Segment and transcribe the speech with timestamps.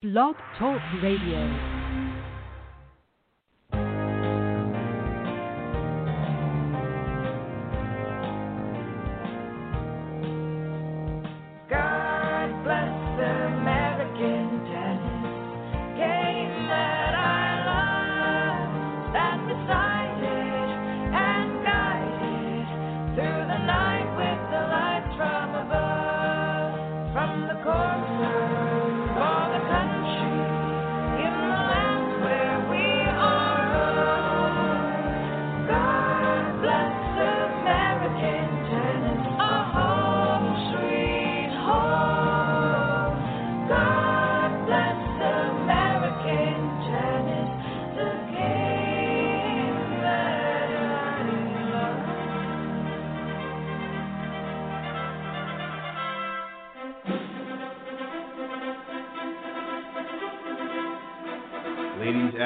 [0.00, 1.77] Blog Talk Radio.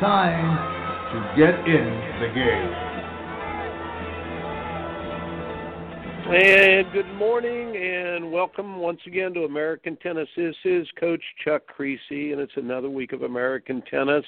[0.00, 0.56] time
[1.12, 1.84] to get in
[2.20, 2.74] the game.
[6.34, 10.28] And good morning and welcome once again to American Tennis.
[10.36, 14.24] This is Coach Chuck Kriese, and it's another week of American Tennis.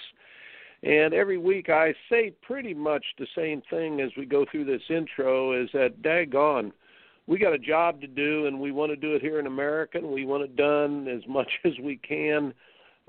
[0.85, 4.83] And every week I say pretty much the same thing as we go through this
[4.89, 6.71] intro is that daggone,
[7.27, 9.99] we got a job to do and we want to do it here in America
[9.99, 12.55] and we want it done as much as we can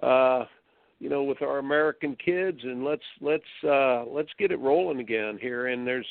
[0.02, 0.45] uh
[1.00, 5.38] you know with our American kids and let's let's uh let's get it rolling again
[5.40, 6.08] here and there's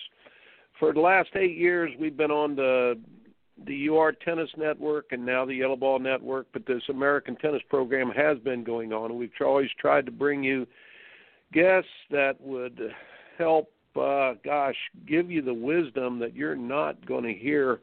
[0.78, 2.98] for the last eight years we've been on the
[3.64, 8.38] the UR Tennis Network and now the YellaBall Network, but this American Tennis program has
[8.40, 9.10] been going on.
[9.10, 10.66] and We've always tried to bring you
[11.52, 12.78] guests that would
[13.38, 14.76] help, uh, gosh,
[15.08, 17.80] give you the wisdom that you're not going to hear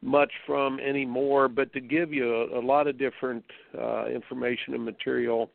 [0.00, 3.44] much from anymore, but to give you a, a lot of different
[3.78, 5.50] uh, information and material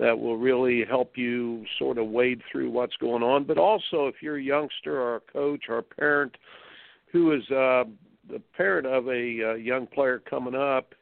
[0.00, 3.44] that will really help you sort of wade through what's going on.
[3.44, 6.36] But also, if you're a youngster or a coach or a parent
[7.12, 7.84] who is uh,
[8.30, 10.94] the parent of a uh, young player coming up,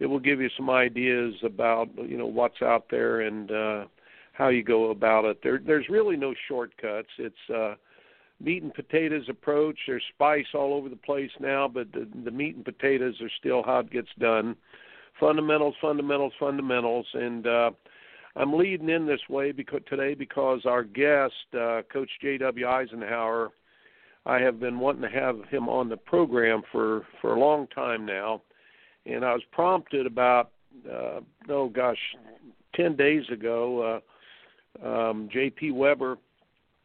[0.00, 3.84] it will give you some ideas about you know what's out there and uh,
[4.32, 5.38] how you go about it.
[5.42, 7.08] There, there's really no shortcuts.
[7.18, 7.76] It's uh,
[8.38, 9.78] meat and potatoes approach.
[9.86, 13.62] There's spice all over the place now, but the, the meat and potatoes are still
[13.62, 14.56] how it gets done.
[15.18, 17.70] Fundamentals, fundamentals, fundamentals, and uh,
[18.34, 22.64] I'm leading in this way because today because our guest, uh, Coach J.W.
[22.64, 23.48] Isenhour,
[24.24, 28.06] I have been wanting to have him on the program for for a long time
[28.06, 28.42] now,
[29.04, 30.52] and I was prompted about
[30.90, 31.20] uh,
[31.50, 31.98] oh gosh,
[32.74, 34.00] ten days ago.
[34.82, 35.72] Uh, um, J.P.
[35.72, 36.16] Weber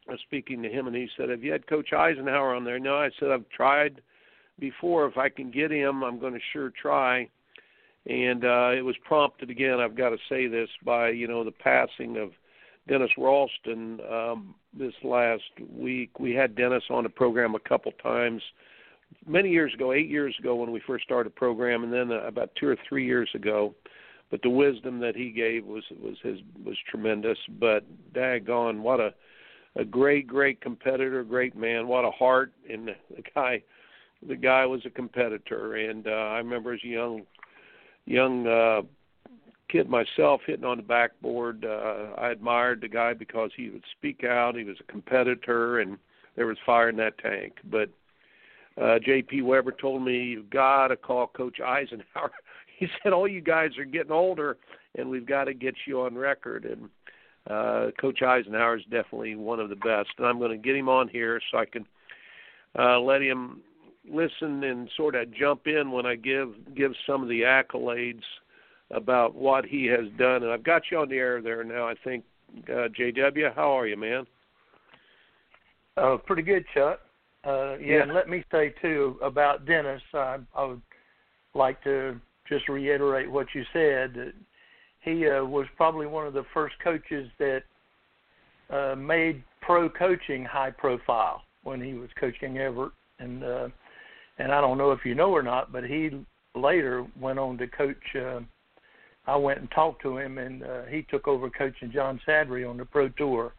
[0.08, 2.98] was speaking to him, and he said, "Have you had Coach Isenhour on there?" No,
[2.98, 4.02] I said I've tried
[4.60, 5.08] before.
[5.08, 7.30] If I can get him, I'm going to sure try
[8.08, 9.80] and uh, it was prompted again.
[9.80, 12.32] I've got to say this by you know the passing of
[12.88, 15.44] Dennis Ralston um, this last
[15.76, 16.20] week.
[16.20, 18.42] We had Dennis on the program a couple times,
[19.26, 22.22] many years ago, eight years ago when we first started the program, and then uh,
[22.26, 23.76] about two or three years ago.
[24.30, 27.38] But the wisdom that he gave was was his was tremendous.
[27.60, 29.14] But daggone, what a
[29.76, 33.62] a great great competitor, great man, what a heart, and the, guy
[34.26, 37.24] the guy was a competitor, and uh, I remember as a young
[38.08, 38.82] young uh
[39.70, 41.66] kid myself hitting on the backboard.
[41.66, 44.56] Uh I admired the guy because he would speak out.
[44.56, 45.98] He was a competitor and
[46.36, 47.54] there was fire in that tank.
[47.70, 47.90] But
[48.78, 52.30] uh JP Weber told me you've got to call coach Isenhour.
[52.80, 54.56] He said all you guys are getting older
[54.94, 56.64] and we've got to get you on record.
[56.64, 56.90] And
[57.50, 60.10] uh coach Isenhour is definitely one of the best.
[60.18, 61.86] And I'm going to get him on here so I can
[62.78, 63.62] uh let him
[64.12, 68.24] listen and sort of jump in when I give give some of the accolades
[68.92, 70.44] about what he has done.
[70.44, 71.88] And I've got you on the air there now.
[71.88, 72.24] I think
[72.70, 74.26] uh, JW, how are you, man?
[75.98, 77.02] Uh, pretty good, Chuck.
[77.46, 78.02] Uh, yeah, Yeah.
[78.04, 80.02] and let me say too about Dennis.
[80.14, 80.82] I, I would
[81.54, 84.14] like to just reiterate what you said.
[84.14, 84.34] That
[85.02, 87.64] he uh, was probably one of the first coaches that
[88.70, 93.68] uh, made pro coaching high profile when he was coaching Evert, and uh,
[94.38, 96.12] and I don't know if you know or not, but he
[96.56, 98.40] later went on to coach uh,
[99.28, 102.78] I went and talked to him, and uh, he took over coaching John Sadri on
[102.78, 103.54] the Pro Tour,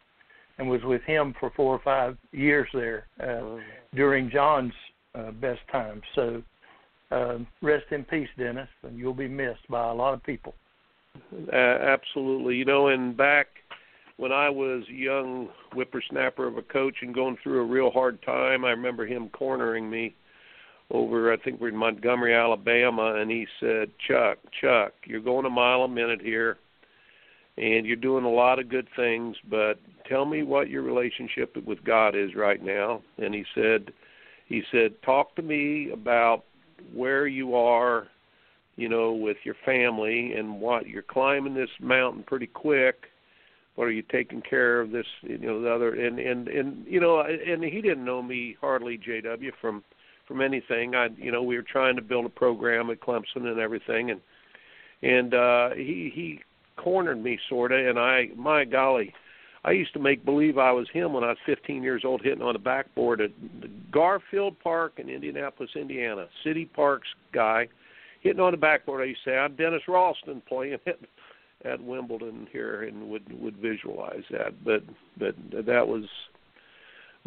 [0.56, 3.60] and was with him for four or five years there uh, Oh.
[3.94, 4.72] during John's
[5.14, 6.00] uh, best time.
[6.14, 6.42] So,
[7.10, 10.54] uh, rest in peace, Dennis, and you'll be missed by a lot of people.
[11.52, 12.56] Uh, absolutely.
[12.56, 13.46] You know, and back
[14.16, 18.20] when I was a young whippersnapper of a coach and going through a real hard
[18.22, 20.14] time, I remember him cornering me
[20.90, 25.50] over, I think we're in Montgomery, Alabama, and he said, Chuck, Chuck, you're going a
[25.50, 26.56] mile a minute here,
[27.56, 29.75] and you're doing a lot of good things, but
[30.08, 33.02] tell me what your relationship with God is right now.
[33.19, 33.93] And he said,
[34.46, 36.44] he said, talk to me about
[36.94, 38.08] where you are
[38.79, 43.06] you know, with your family and what you're climbing this mountain pretty quick.
[43.75, 47.00] What are you taking care of this, you know, the other and and and you
[47.00, 49.82] know, and he didn't know me hardly JW from
[50.28, 50.94] from anything.
[50.94, 54.20] I you know, we were trying to build a program at Clemson and everything and
[55.02, 56.40] and uh he he
[56.76, 59.12] cornered me sorta and I my golly,
[59.64, 62.42] I used to make believe I was him when I was 15 years old hitting
[62.42, 63.30] on the backboard at
[63.90, 66.26] Garfield Park in Indianapolis, Indiana.
[66.44, 67.69] City Parks guy
[68.20, 69.02] hitting on the backboard.
[69.02, 70.98] I used to say, I'm Dennis Ralston playing at,
[71.64, 74.64] at Wimbledon here, and would would visualize that.
[74.64, 74.82] But
[75.19, 75.34] but
[75.66, 76.04] that was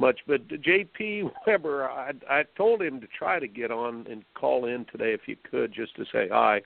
[0.01, 0.19] much.
[0.27, 1.23] But J.P.
[1.45, 5.21] Weber, I I told him to try to get on and call in today if
[5.27, 6.61] you could, just to say hi.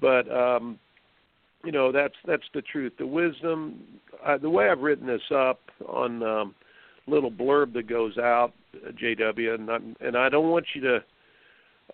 [0.00, 0.78] But um,
[1.64, 2.92] you know that's that's the truth.
[2.98, 3.80] The wisdom,
[4.26, 6.54] uh, the way I've written this up on um,
[7.06, 11.04] little blurb that goes out, JW, and I'm, and I don't want you to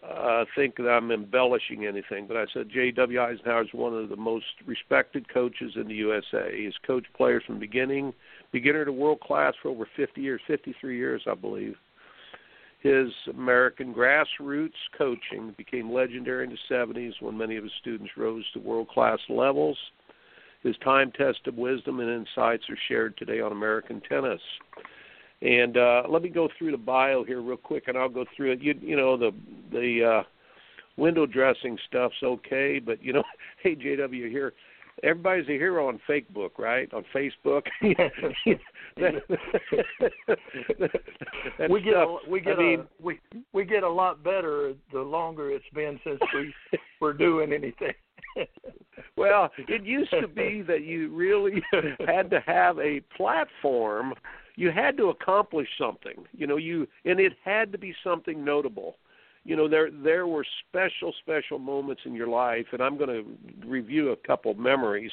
[0.06, 3.18] uh, think that I'm embellishing anything, but I said J.W.
[3.18, 6.50] Isenhour is one of the most respected coaches in the USA.
[6.56, 8.12] He's coached players from beginning,
[8.52, 11.76] beginner to world class for over 50 years, 53 years, I believe.
[12.80, 18.44] His American grassroots coaching became legendary in the 70s when many of his students rose
[18.52, 19.76] to world class levels.
[20.62, 24.40] His time tested wisdom and insights are shared today on American tennis.
[25.40, 28.52] And uh, let me go through the bio here real quick, and I'll go through
[28.52, 28.62] it.
[28.62, 29.30] You, you know, the
[29.70, 30.22] the uh,
[30.96, 33.22] window dressing stuff's okay, but you know,
[33.62, 34.52] hey JW here,
[35.02, 36.92] everybody's a hero on Facebook, right?
[36.92, 37.62] On Facebook.
[37.82, 38.10] that,
[41.58, 43.20] that we get stuff, a, we get I mean, a, we
[43.52, 46.54] we get a lot better the longer it's been since we
[47.00, 47.94] were doing anything.
[49.16, 51.62] well, it used to be that you really
[52.06, 54.14] had to have a platform.
[54.56, 56.24] You had to accomplish something.
[56.32, 58.96] You know, you and it had to be something notable.
[59.48, 63.66] You know, there there were special special moments in your life, and I'm going to
[63.66, 65.10] review a couple memories.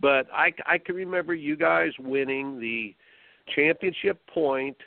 [0.00, 2.94] But I I can remember you guys winning the
[3.54, 4.78] championship point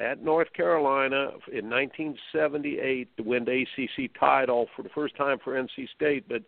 [0.00, 5.54] at North Carolina in 1978 to win the ACC title for the first time for
[5.54, 6.42] NC State, but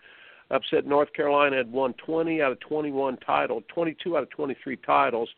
[0.50, 5.28] upset North Carolina had won 20 out of 21 titles, 22 out of 23 titles,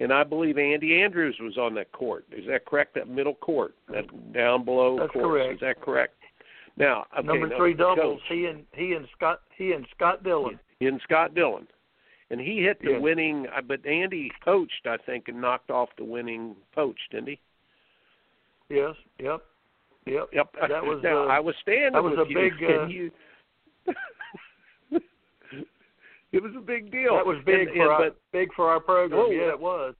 [0.00, 2.24] and I believe Andy Andrews was on that court.
[2.32, 2.94] Is that correct?
[2.94, 5.24] That middle court, that down below That's court.
[5.24, 5.54] correct.
[5.54, 6.14] Is that correct?
[6.76, 8.20] Now, okay, Number now, three doubles.
[8.28, 10.58] He and he and Scott he and Scott Dillon.
[10.80, 11.66] and Scott Dillon.
[12.30, 12.98] And he hit the Yeah.
[12.98, 17.40] winning, uh, but Andy poached, I think, and knocked off the winning poach, didn't he?
[18.68, 18.94] Yes.
[19.18, 19.44] Yep.
[20.06, 20.28] Yep.
[20.32, 20.54] Yep.
[20.68, 23.10] That was now uh, I was standing that was a you, big, uh, you.
[26.32, 27.14] It was a big deal.
[27.16, 29.20] that was big and, for and, our but, big for our program.
[29.20, 29.94] Oh, yeah, it was.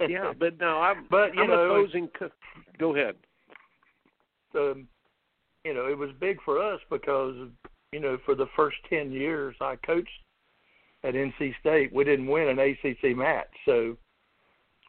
[0.08, 1.06] yeah, but no, I'm.
[1.10, 2.08] But, you I'm know, opposing.
[2.18, 2.30] co-
[2.78, 3.14] Go ahead.
[4.54, 4.88] um,
[5.64, 7.34] you know, it was big for us because
[7.92, 10.08] you know for the first ten years I coached
[11.04, 13.48] at NC State, we didn't win an ACC match.
[13.64, 13.96] So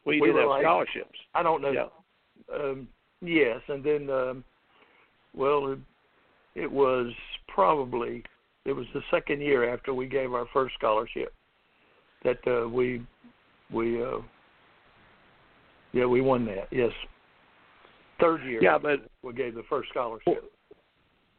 [0.06, 1.20] Well, you We did have like- scholarships.
[1.36, 1.72] I don't know.
[1.72, 2.56] Yeah.
[2.56, 2.88] Um,
[3.22, 4.44] yes, and then um,
[5.36, 5.80] well, it,
[6.56, 7.12] it was
[7.48, 8.24] probably
[8.68, 11.34] it was the second year after we gave our first scholarship
[12.24, 13.02] that uh, we
[13.74, 14.18] we uh,
[15.94, 16.68] yeah we won that.
[16.72, 16.92] Yes,
[18.20, 18.62] third year.
[18.62, 20.52] Yeah, but we gave the first scholarship.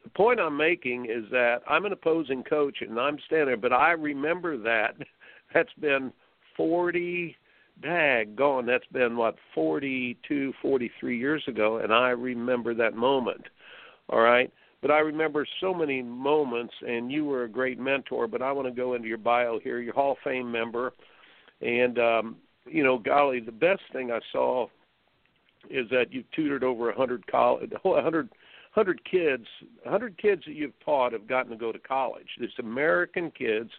[0.03, 3.73] the point I'm making is that I'm an opposing coach and I'm standing there, but
[3.73, 4.95] I remember that.
[5.53, 6.13] That's been
[6.57, 7.35] 40,
[7.81, 8.67] dag gone.
[8.67, 13.41] That's been what 42, 43 years ago, and I remember that moment.
[14.09, 18.27] All right, but I remember so many moments, and you were a great mentor.
[18.27, 19.79] But I want to go into your bio here.
[19.79, 20.93] You're Hall of Fame member,
[21.61, 24.67] and um, you know, golly, the best thing I saw
[25.69, 28.29] is that you've tutored over a hundred college, a hundred
[28.71, 29.45] hundred kids,
[29.85, 32.27] a hundred kids that you've taught have gotten to go to college.
[32.39, 33.69] This American kids,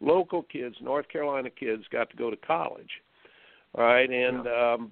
[0.00, 2.90] local kids, North Carolina kids got to go to college.
[3.76, 4.90] All right, and um,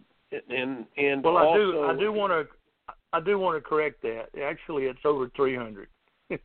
[0.48, 2.52] and and Well, I do I do want to
[3.12, 4.28] I do want to correct that.
[4.42, 5.88] Actually, it's over 300.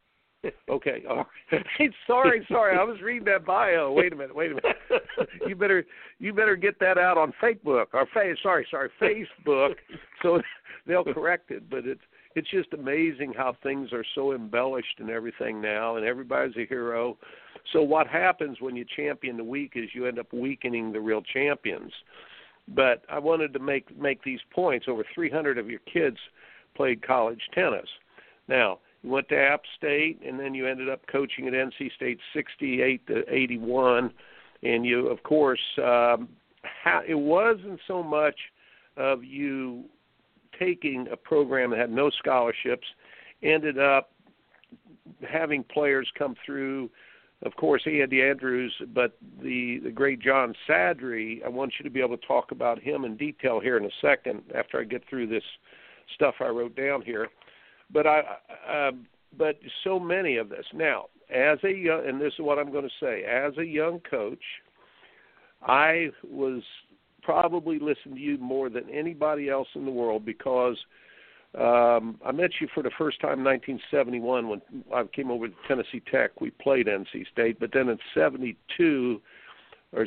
[0.69, 1.03] Okay.
[1.09, 1.91] All right.
[2.07, 2.77] Sorry, sorry.
[2.77, 3.91] I was reading that bio.
[3.91, 4.35] Wait a minute.
[4.35, 4.77] Wait a minute.
[5.47, 5.83] you better
[6.19, 8.37] you better get that out on Facebook or face.
[8.43, 9.75] Sorry, sorry, Facebook.
[10.23, 10.41] So
[10.85, 11.69] they'll correct it.
[11.69, 12.01] But it's
[12.35, 17.17] it's just amazing how things are so embellished and everything now, and everybody's a hero.
[17.73, 21.21] So what happens when you champion the weak is you end up weakening the real
[21.21, 21.91] champions.
[22.67, 24.85] But I wanted to make make these points.
[24.87, 26.17] Over 300 of your kids
[26.77, 27.87] played college tennis.
[28.47, 32.19] Now you went to App State, and then you ended up coaching at NC State
[32.33, 34.11] 68 to 81,
[34.63, 36.29] and you, of course, um,
[36.83, 38.35] ha- it wasn't so much
[38.95, 39.83] of you
[40.57, 42.87] taking a program that had no scholarships,
[43.43, 44.11] ended up
[45.29, 46.89] having players come through.
[47.43, 51.45] Of course, Andy Andrews, but the the great John Sadri.
[51.45, 53.91] I want you to be able to talk about him in detail here in a
[54.01, 55.43] second after I get through this
[56.15, 57.29] stuff I wrote down here.
[57.91, 58.21] But I,
[58.69, 58.91] uh,
[59.37, 61.05] but so many of this now.
[61.33, 63.23] As a young, and this is what I'm going to say.
[63.23, 64.43] As a young coach,
[65.61, 66.61] I was
[67.21, 70.77] probably listened to you more than anybody else in the world because
[71.55, 74.61] um, I met you for the first time in 1971 when
[74.93, 76.39] I came over to Tennessee Tech.
[76.39, 79.21] We played NC State, but then in '72
[79.93, 80.05] or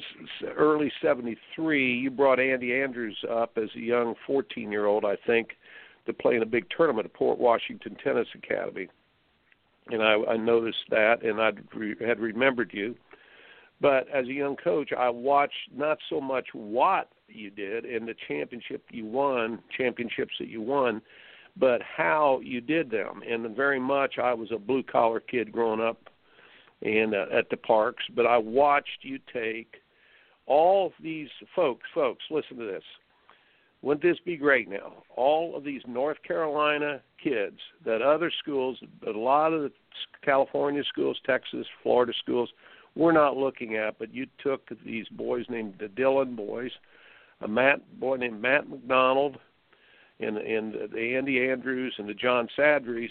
[0.57, 5.51] early '73, you brought Andy Andrews up as a young 14-year-old, I think,
[6.11, 8.89] to play in a big tournament at Port Washington Tennis Academy.
[9.89, 12.95] And I, I noticed that, and I re- had remembered you.
[13.81, 18.15] But as a young coach, I watched not so much what you did and the
[18.29, 21.01] championship you won, championships that you won,
[21.57, 23.23] but how you did them.
[23.29, 25.99] And very much, I was a blue collar kid growing up
[26.83, 29.77] and uh, at the parks, but I watched you take
[30.47, 31.85] all these folks.
[31.95, 32.83] Folks, listen to this.
[33.83, 35.03] Wouldn't this be great now?
[35.17, 39.73] All of these North Carolina kids that other schools, but a lot of the
[40.23, 42.51] California schools, Texas, Florida schools,
[42.95, 46.73] we're not looking at, but you took these boys named the Dillon boys,
[47.41, 49.39] a Matt boy named Matt McDonald,
[50.19, 53.11] and and the Andy Andrews and the John Sadries,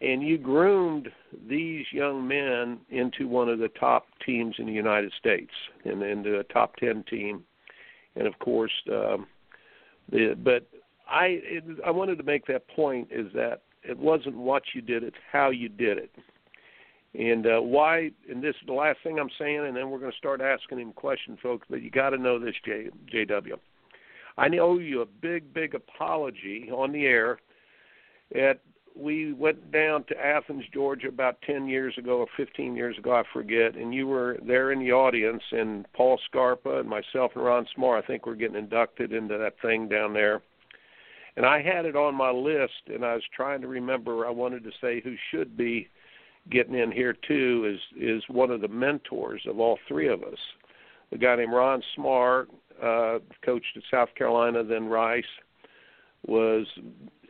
[0.00, 1.08] and you groomed
[1.48, 5.52] these young men into one of the top teams in the United States,
[5.84, 7.42] and into a top ten team,
[8.14, 9.26] and of course, um,
[10.10, 10.66] but
[11.08, 15.04] I it, I wanted to make that point is that it wasn't what you did,
[15.04, 16.10] it's how you did it
[17.18, 18.10] and uh, why?
[18.30, 20.80] And this is the last thing I'm saying, and then we're going to start asking
[20.80, 21.66] him questions, folks.
[21.70, 23.54] But you got to know this, J, JW.
[24.36, 27.38] I owe you a big, big apology on the air.
[28.34, 28.60] At
[28.96, 33.22] we went down to Athens, Georgia, about 10 years ago or 15 years ago, I
[33.32, 37.66] forget, and you were there in the audience, and Paul Scarpa and myself and Ron
[37.76, 40.42] Smarr, I think, were getting inducted into that thing down there.
[41.36, 44.26] And I had it on my list, and I was trying to remember.
[44.26, 45.88] I wanted to say who should be
[46.50, 50.38] getting in here too is is one of the mentors of all three of us.
[51.12, 52.46] A guy named Ron Smarr,
[52.82, 55.24] uh, coached at South Carolina, then Rice,
[56.26, 56.66] was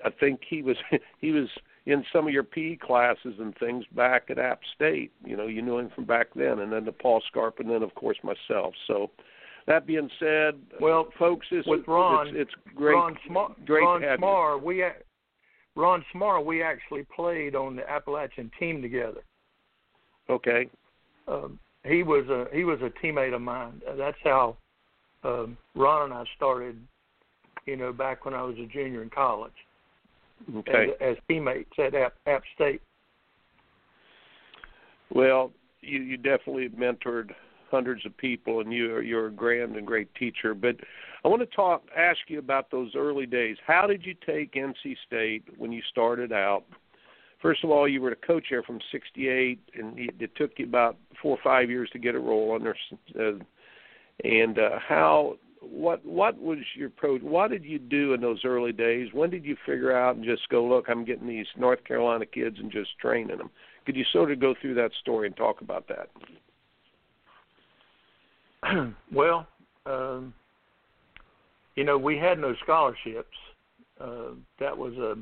[0.07, 0.77] I think he was
[1.21, 1.49] he was
[1.85, 5.13] in some of your PE classes and things back at App State.
[5.25, 7.83] You know, you knew him from back then, and then the Paul Scarp, and then
[7.83, 8.75] of course myself.
[8.87, 9.11] So.
[9.69, 12.95] That being said, well, folks, it's, with Ron, it's, it's great.
[12.95, 14.85] Ron Smarr, great Ron to Smarr, we
[15.75, 19.23] Ron Smarr, we actually played on the Appalachian team together.
[20.31, 20.71] Okay.
[21.27, 23.83] Um, he was a he was a teammate of mine.
[23.99, 24.57] That's how
[25.25, 26.81] um, Ron and I started.
[27.67, 29.51] You know, back when I was a junior in college.
[30.57, 30.89] Okay.
[31.01, 32.81] As, as teammates at App, App State.
[35.11, 37.31] Well, you you definitely mentored
[37.71, 40.55] hundreds of people, and you are you're a grand and great teacher.
[40.55, 40.77] But
[41.25, 43.57] I want to talk, ask you about those early days.
[43.67, 46.65] How did you take NC State when you started out?
[47.43, 50.97] First of all, you were the coach there from '68, and it took you about
[51.21, 52.75] four or five years to get a role under.
[53.19, 53.45] Uh,
[54.25, 57.23] and uh, how, what, what was your approach?
[57.23, 59.09] What did you do in those early days?
[59.13, 62.57] When did you figure out and just go, look, I'm getting these North Carolina kids
[62.59, 63.51] and just training them?
[63.85, 66.09] Could you sort of go through that story and talk about that?
[69.13, 69.47] well,
[69.87, 70.35] um,
[71.77, 73.37] you know, we had no scholarships.
[74.01, 75.17] Uh, that was a,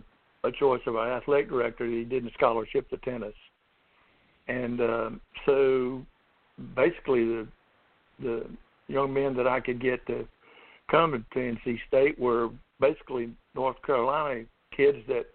[0.47, 1.87] a choice of our athletic director.
[1.87, 3.35] He didn't scholarship the tennis,
[4.49, 6.05] and um, so
[6.75, 7.49] basically the
[8.21, 8.47] the
[8.89, 10.27] young men that I could get to
[10.91, 12.51] come to NC State were
[12.81, 14.45] basically North Carolina
[14.77, 15.27] kids that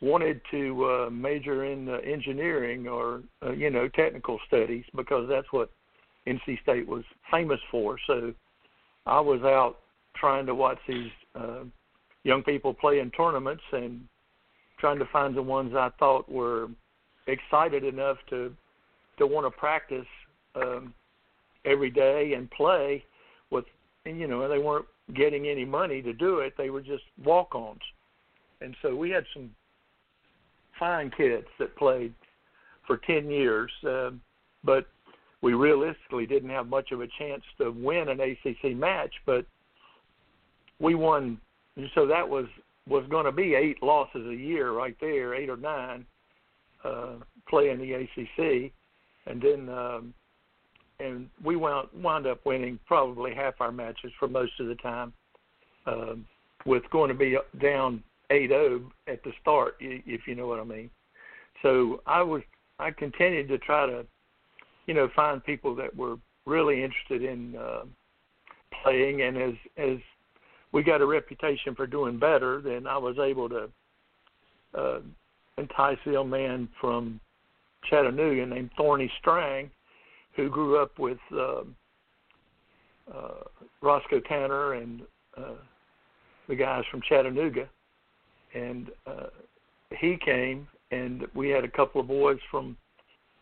[0.00, 5.48] wanted to uh, major in uh, engineering or uh, you know technical studies because that's
[5.50, 5.70] what
[6.26, 7.96] NC State was famous for.
[8.06, 8.32] So
[9.06, 9.78] I was out
[10.14, 11.64] trying to watch these uh,
[12.24, 14.00] young people play in tournaments and
[14.78, 16.68] trying to find the ones I thought were
[17.26, 18.54] excited enough to
[19.18, 20.06] to want to practice
[20.54, 20.94] um,
[21.64, 23.04] every day and play
[23.50, 23.64] with,
[24.04, 26.54] you know, they weren't getting any money to do it.
[26.56, 27.80] They were just walk-ons,
[28.60, 29.50] and so we had some
[30.78, 32.14] fine kids that played
[32.86, 34.10] for ten years, uh,
[34.64, 34.86] but
[35.40, 39.12] we realistically didn't have much of a chance to win an ACC match.
[39.24, 39.46] But
[40.80, 41.38] we won,
[41.76, 42.46] and so that was
[42.88, 46.06] was going to be eight losses a year right there, eight or nine,
[46.84, 47.16] uh,
[47.48, 48.72] playing the ACC,
[49.26, 50.14] and then um,
[51.00, 55.12] and we wound wound up winning probably half our matches for most of the time,
[55.86, 56.26] um,
[56.66, 60.90] with going to be down 8-0 at the start, if you know what I mean.
[61.62, 62.42] So I was
[62.78, 64.04] I continued to try to,
[64.86, 67.82] you know, find people that were really interested in uh,
[68.82, 69.98] playing, and as as
[70.72, 73.68] we got a reputation for doing better, then I was able to
[74.74, 75.00] uh,
[75.56, 77.20] entice a man from
[77.88, 79.70] Chattanooga named Thorny Strang,
[80.38, 81.62] who grew up with uh,
[83.12, 83.42] uh,
[83.82, 85.02] Roscoe Tanner and
[85.36, 85.56] uh,
[86.48, 87.68] the guys from Chattanooga,
[88.54, 89.26] and uh,
[89.98, 92.76] he came, and we had a couple of boys from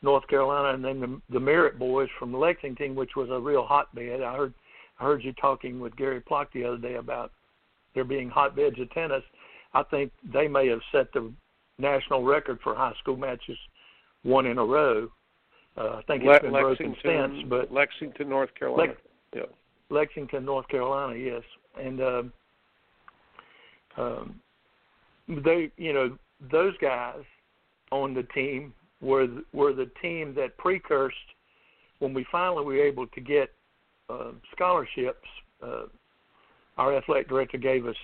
[0.00, 4.22] North Carolina, and then the, the Merritt boys from Lexington, which was a real hotbed.
[4.22, 4.54] I heard
[4.98, 7.30] I heard you talking with Gary Plock the other day about
[7.94, 9.22] there being hotbeds of tennis.
[9.74, 11.30] I think they may have set the
[11.78, 13.58] national record for high school matches
[14.22, 15.10] one in a row.
[15.76, 18.92] Uh, I think it's Le- been Lexington, broken since, but Lexington, North Carolina.
[18.92, 19.00] Lex-
[19.34, 19.42] yeah.
[19.90, 21.42] Lexington, North Carolina, yes,
[21.80, 22.32] and um,
[23.96, 24.40] um,
[25.28, 26.16] they, you know,
[26.50, 27.22] those guys
[27.92, 31.16] on the team were were the team that precursed
[31.98, 33.50] when we finally were able to get
[34.08, 35.28] uh, scholarships.
[35.62, 35.84] Uh,
[36.78, 37.96] our athletic director gave us,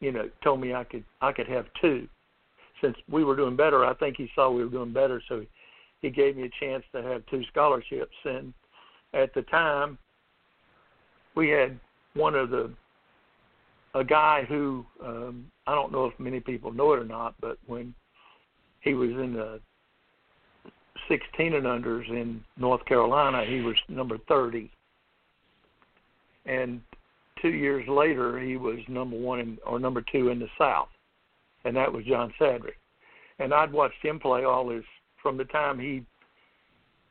[0.00, 2.06] you know, told me I could I could have two.
[2.80, 5.44] Since we were doing better, I think he saw we were doing better, so
[6.00, 8.14] he gave me a chance to have two scholarships.
[8.24, 8.52] And
[9.14, 9.98] at the time,
[11.34, 11.78] we had
[12.14, 12.70] one of the
[13.94, 17.58] a guy who um, I don't know if many people know it or not, but
[17.66, 17.94] when
[18.80, 19.60] he was in the
[21.08, 24.70] 16 and unders in North Carolina, he was number 30.
[26.46, 26.80] And
[27.40, 30.88] two years later, he was number one in, or number two in the South,
[31.64, 32.78] and that was John Sadrick.
[33.38, 34.84] And I'd watched him play all his
[35.22, 36.04] from the time he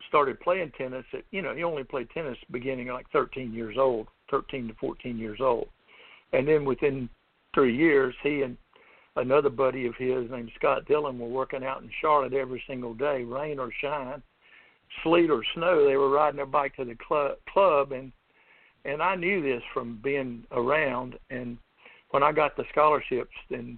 [0.08, 1.06] started playing tennis.
[1.14, 5.18] At, you know, he only played tennis beginning like 13 years old, 13 to 14
[5.18, 5.68] years old,
[6.34, 7.10] and then within
[7.54, 8.58] three years, he and
[9.16, 13.24] another buddy of his named Scott Dillon were working out in Charlotte every single day,
[13.24, 14.22] rain or shine,
[15.04, 15.86] sleet or snow.
[15.86, 18.12] They were riding their bike to the club, club and
[18.86, 21.18] and I knew this from being around.
[21.30, 21.58] And
[22.12, 23.78] when I got the scholarships, then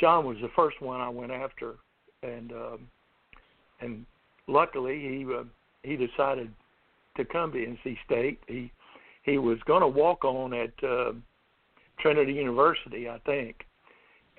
[0.00, 1.74] John was the first one I went after,
[2.22, 2.88] and um,
[3.80, 4.04] and
[4.46, 5.44] luckily he uh,
[5.82, 6.52] he decided
[7.16, 8.40] to come to NC State.
[8.46, 8.72] He
[9.22, 11.12] he was going to walk on at uh,
[12.00, 13.66] Trinity University, I think,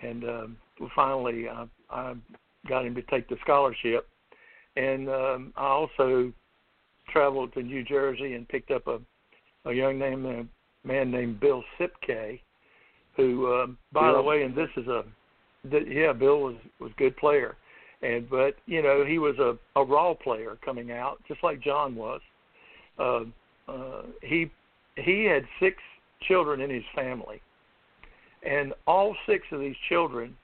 [0.02, 0.58] and um,
[0.96, 2.14] finally I, I
[2.68, 4.08] got him to take the scholarship.
[4.76, 6.32] And um, I also
[7.10, 9.00] traveled to New Jersey and picked up a
[9.68, 12.40] a young name, a man named Bill Csipkay,
[13.16, 14.18] who, um, by Bill.
[14.18, 15.04] the way, and this is a,
[15.70, 17.56] th- yeah, Bill was was a good player,
[18.02, 21.96] and but you know he was a a raw player coming out, just like John
[21.96, 22.22] was.
[23.00, 23.22] Uh,
[23.68, 24.52] uh, he
[24.96, 25.78] he had six
[26.28, 27.42] children in his family,
[28.48, 30.36] and all six of these children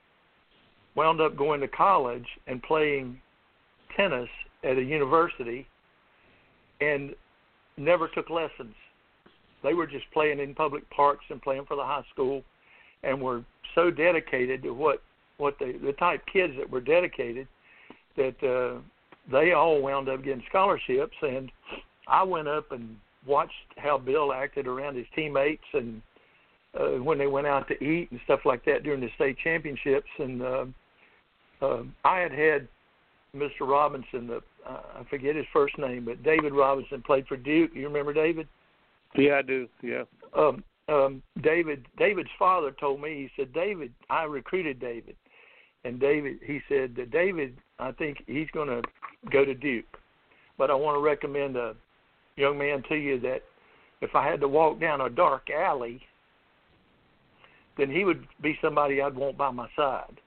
[0.95, 3.19] wound up going to college and playing
[3.97, 4.29] tennis
[4.63, 5.67] at a university,
[6.81, 7.15] and
[7.77, 8.75] never took lessons.
[9.63, 12.43] They were just playing in public parks and playing for the high school,
[13.03, 13.43] and were
[13.75, 15.01] so dedicated to what
[15.43, 17.47] what the the type kids that were dedicated
[18.15, 18.79] that uh,
[19.31, 21.15] they all wound up getting scholarships.
[21.21, 21.51] And
[22.07, 26.01] I went up and watched how Bill acted around his teammates and
[26.79, 30.09] uh, when they went out to eat and stuff like that during the state championships.
[30.17, 30.65] And uh,
[31.61, 32.67] uh, I had had
[33.35, 33.61] Mr.
[33.61, 37.71] Robinson, the uh, I forget his first name, but David Robinson played for Duke.
[37.73, 38.47] You remember David?
[39.15, 39.67] Yeah, I do.
[39.81, 40.03] Yeah.
[40.35, 45.15] um, um, David David's father told me he said David I recruited David,
[45.83, 48.81] and David he said that David I think he's going to
[49.31, 49.97] go to Duke,
[50.57, 51.75] but I want to recommend a
[52.35, 53.41] young man to you that
[54.01, 56.01] if I had to walk down a dark alley,
[57.77, 60.19] then he would be somebody I'd want by my side.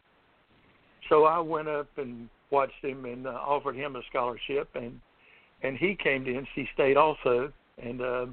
[1.08, 5.00] So I went up and watched him and uh, offered him a scholarship, and
[5.62, 8.00] and he came to NC State also, and.
[8.00, 8.26] Uh,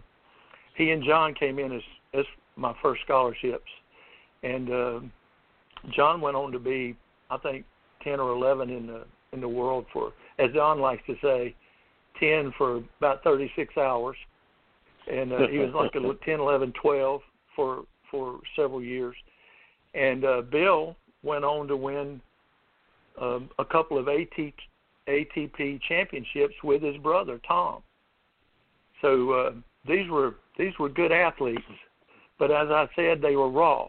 [0.76, 1.82] he and John came in as
[2.14, 3.70] as my first scholarships,
[4.44, 5.00] and uh,
[5.96, 6.96] John went on to be
[7.34, 7.65] I think
[8.04, 11.56] ten or eleven in the in the world for, as Don likes to say,
[12.19, 14.15] 10 for about 36 hours.
[15.12, 17.22] And uh, he was like a 10, 11, 12
[17.56, 19.15] for for several years.
[19.96, 22.22] And uh, Bill went on to win
[23.19, 24.54] um, a couple of AT,
[25.08, 27.82] ATP championships with his brother Tom.
[29.02, 29.52] So uh,
[29.88, 31.63] these were these were good athletes,
[32.38, 33.88] but as I said, they were raw.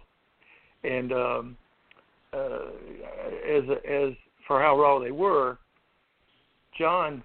[0.83, 1.57] And um,
[2.35, 2.71] uh,
[3.49, 4.13] as as
[4.47, 5.59] for how raw they were,
[6.79, 7.23] John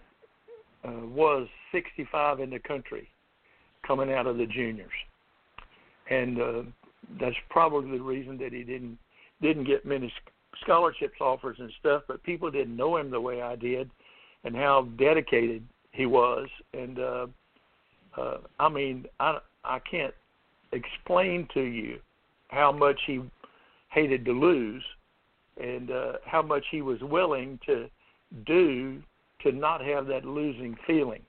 [0.84, 3.08] uh, was 65 in the country
[3.86, 4.92] coming out of the juniors,
[6.10, 6.62] and uh,
[7.20, 8.98] that's probably the reason that he didn't
[9.42, 10.12] didn't get many
[10.62, 12.04] scholarships offers and stuff.
[12.08, 13.90] But people didn't know him the way I did,
[14.44, 16.48] and how dedicated he was.
[16.74, 17.28] And uh,
[18.18, 20.14] uh, I mean, I I can't
[20.72, 22.00] explain to you
[22.50, 23.22] how much he
[23.90, 24.84] hated to lose,
[25.60, 27.90] and uh, how much he was willing to
[28.46, 29.02] do
[29.44, 31.22] to not have that losing feeling.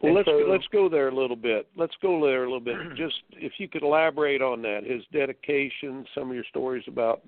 [0.00, 1.68] Well, And let's so- let's go there a little bit.
[1.76, 2.76] Let's go there a little bit.
[2.96, 7.22] Just if you could elaborate on that, his dedication, some of your stories about,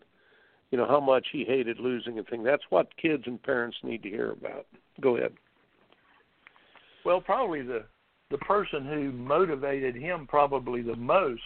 [0.70, 2.44] you know, how much he hated losing and things.
[2.44, 4.66] That's what kids and parents need to hear about.
[5.00, 5.32] Go ahead.
[7.04, 7.84] Well, probably the
[8.30, 11.40] the person who motivated him probably the most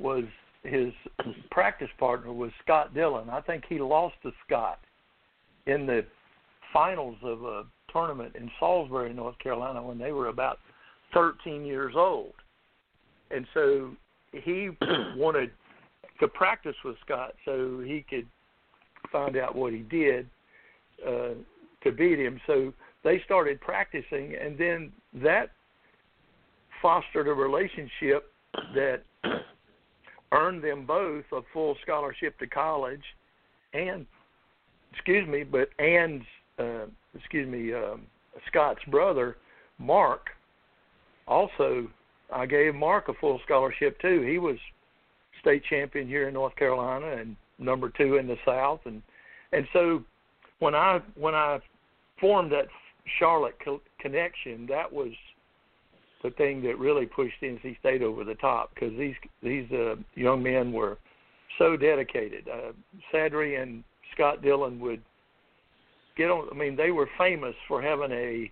[0.00, 0.24] was
[0.62, 0.92] his
[1.50, 3.30] practice partner was Scott Dillon.
[3.30, 4.80] I think he lost to Scott
[5.66, 6.04] in the
[6.72, 10.58] finals of a tournament in Salisbury, North Carolina, when they were about
[11.14, 12.32] 13 years old.
[13.30, 13.90] And so
[14.32, 14.70] he
[15.16, 15.50] wanted
[16.20, 18.26] to practice with Scott so he could
[19.10, 20.28] find out what he did
[21.06, 21.30] uh,
[21.82, 22.40] to beat him.
[22.46, 25.50] So they started practicing, and then that
[26.82, 28.32] fostered a relationship
[28.74, 29.02] that
[30.32, 33.02] earned them both a full scholarship to college,
[33.74, 34.06] and
[34.92, 36.22] excuse me, but and
[36.58, 38.02] uh, excuse me, um,
[38.46, 39.36] Scott's brother,
[39.78, 40.28] Mark,
[41.26, 41.88] also
[42.32, 44.22] I gave Mark a full scholarship too.
[44.22, 44.56] He was
[45.40, 49.02] state champion here in North Carolina and number two in the South, and
[49.52, 50.04] and so
[50.58, 51.58] when I when I
[52.20, 52.66] formed that
[53.18, 55.08] Charlotte co- connection, that was
[56.22, 60.42] the thing that really pushed NC State over the top because these these uh, young
[60.42, 60.98] men were
[61.58, 62.46] so dedicated.
[62.48, 62.72] Uh,
[63.12, 65.02] Sadri and Scott Dillon would
[66.16, 66.48] get on.
[66.50, 68.50] I mean, they were famous for having a,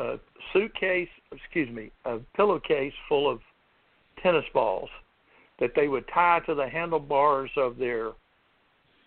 [0.00, 0.18] a
[0.52, 3.40] suitcase, excuse me, a pillowcase full of
[4.22, 4.88] tennis balls
[5.60, 8.12] that they would tie to the handlebars of their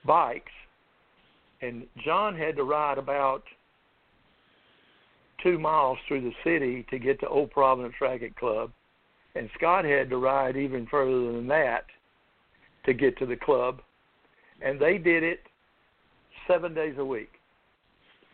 [0.05, 0.51] bikes.
[1.61, 3.43] And John had to ride about
[5.41, 8.71] two miles through the city to get to Old Providence Racket Club,
[9.35, 11.85] and Scott had to ride even further than that
[12.85, 13.81] to get to the club,
[14.61, 15.41] and they did it
[16.47, 17.31] seven days a week.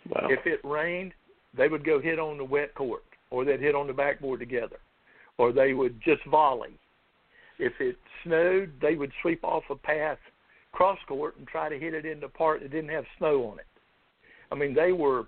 [0.09, 0.27] Wow.
[0.29, 1.13] If it rained,
[1.55, 4.77] they would go hit on the wet court, or they'd hit on the backboard together,
[5.37, 6.77] or they would just volley.
[7.59, 10.17] If it snowed, they would sweep off a path
[10.73, 13.59] cross court and try to hit it in the part that didn't have snow on
[13.59, 13.65] it.
[14.51, 15.27] I mean, they were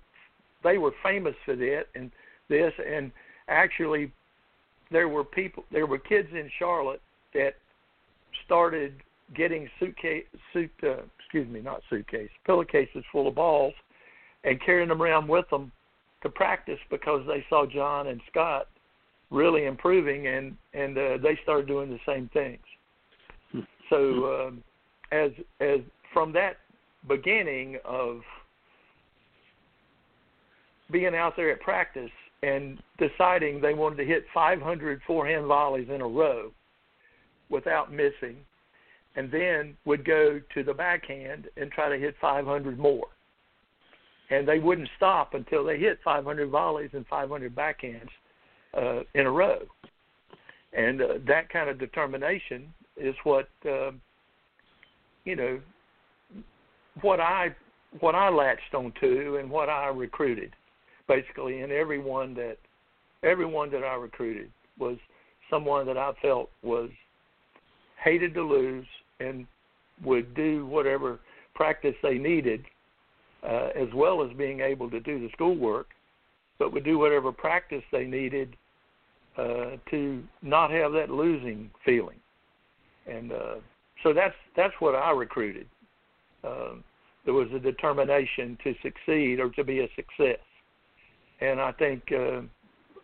[0.66, 2.10] they were famous for that and
[2.48, 3.10] this, and
[3.48, 4.12] actually,
[4.90, 7.02] there were people, there were kids in Charlotte
[7.34, 7.54] that
[8.44, 8.94] started
[9.34, 13.74] getting suitcase, suit, uh, excuse me, not suitcase, pillowcases full of balls,
[14.44, 15.72] and carrying them around with them
[16.22, 18.68] to practice because they saw John and Scott
[19.30, 22.62] really improving, and and uh, they started doing the same things.
[23.90, 24.62] So um,
[25.10, 25.80] as as
[26.12, 26.58] from that
[27.08, 28.20] beginning of
[30.90, 32.10] being out there at practice
[32.42, 36.52] and deciding they wanted to hit 500 forehand volleys in a row
[37.48, 38.36] without missing,
[39.14, 43.06] and then would go to the backhand and try to hit 500 more.
[44.30, 48.08] And they wouldn't stop until they hit 500 volleys and 500 backhands
[48.76, 49.60] uh, in a row.
[50.72, 53.92] And uh, that kind of determination is what uh,
[55.24, 55.60] you know
[57.02, 57.54] what I
[58.00, 60.54] what I latched onto and what I recruited
[61.08, 62.56] basically and everyone that
[63.22, 64.96] everyone that I recruited was
[65.50, 66.90] someone that I felt was
[68.02, 68.86] hated to lose
[69.20, 69.46] and
[70.04, 71.20] would do whatever
[71.54, 72.64] practice they needed
[73.42, 75.88] uh, as well as being able to do the schoolwork
[76.58, 78.56] but would do whatever practice they needed
[79.38, 82.18] uh, to not have that losing feeling
[83.06, 83.54] and uh,
[84.02, 85.66] so that's that's what I recruited.
[86.44, 86.84] Um,
[87.24, 90.38] there was a determination to succeed or to be a success,
[91.40, 92.40] and I think uh,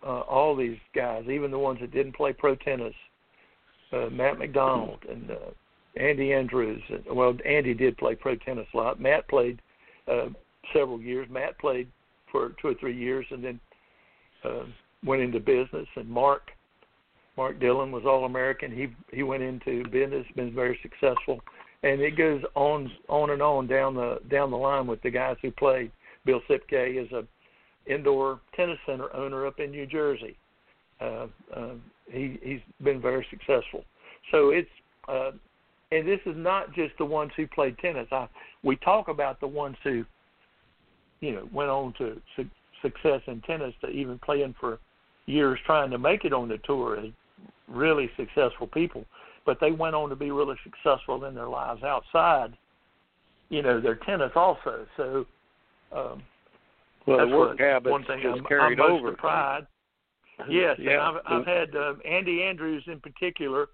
[0.05, 2.95] uh, all these guys, even the ones that didn't play pro tennis,
[3.93, 5.51] uh, Matt McDonald and uh,
[5.97, 6.83] Andy Andrews.
[6.89, 9.01] And, well, Andy did play pro tennis a lot.
[9.01, 9.61] Matt played
[10.09, 10.29] uh,
[10.73, 11.29] several years.
[11.31, 11.89] Matt played
[12.31, 13.61] for two or three years, and then
[14.45, 14.65] uh,
[15.05, 15.87] went into business.
[15.97, 16.51] And Mark,
[17.37, 18.73] Mark Dillon was All American.
[18.73, 21.41] He he went into business, been very successful,
[21.83, 25.37] and it goes on on and on down the down the line with the guys
[25.43, 25.93] who played.
[26.25, 27.25] Bill Csipkay is a
[27.87, 30.37] indoor tennis center owner up in New Jersey.
[31.01, 31.75] Uh, uh,
[32.11, 33.85] he he's been very successful.
[34.31, 34.71] So it's
[35.09, 35.33] uh,
[35.91, 38.09] and this is not just the ones who played tennis.
[38.13, 38.29] I
[38.63, 40.05] we talk about the ones who
[41.21, 44.79] you know went on to su- success in tennis to even playing for
[45.27, 47.11] years trying to make it on the tour as
[47.69, 49.05] really successful people,
[49.47, 52.57] but they went on to be really successful in their lives outside,
[53.49, 54.87] you know, their tennis also.
[54.97, 55.27] So
[55.93, 56.23] um
[57.07, 59.13] well, that's the work what, habits one thing just I'm, carried I'm over.
[59.13, 59.67] Pride.
[60.49, 60.93] Yes, yeah.
[60.93, 63.69] and I've, I've had uh, Andy Andrews in particular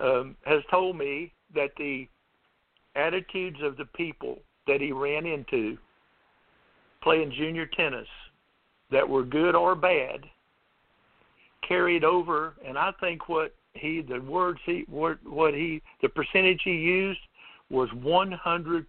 [0.00, 2.06] um, has told me that the
[2.94, 5.78] attitudes of the people that he ran into
[7.02, 8.08] playing junior tennis
[8.90, 10.20] that were good or bad
[11.66, 16.60] carried over and I think what he the words he what what he the percentage
[16.64, 17.20] he used
[17.70, 18.86] was 100%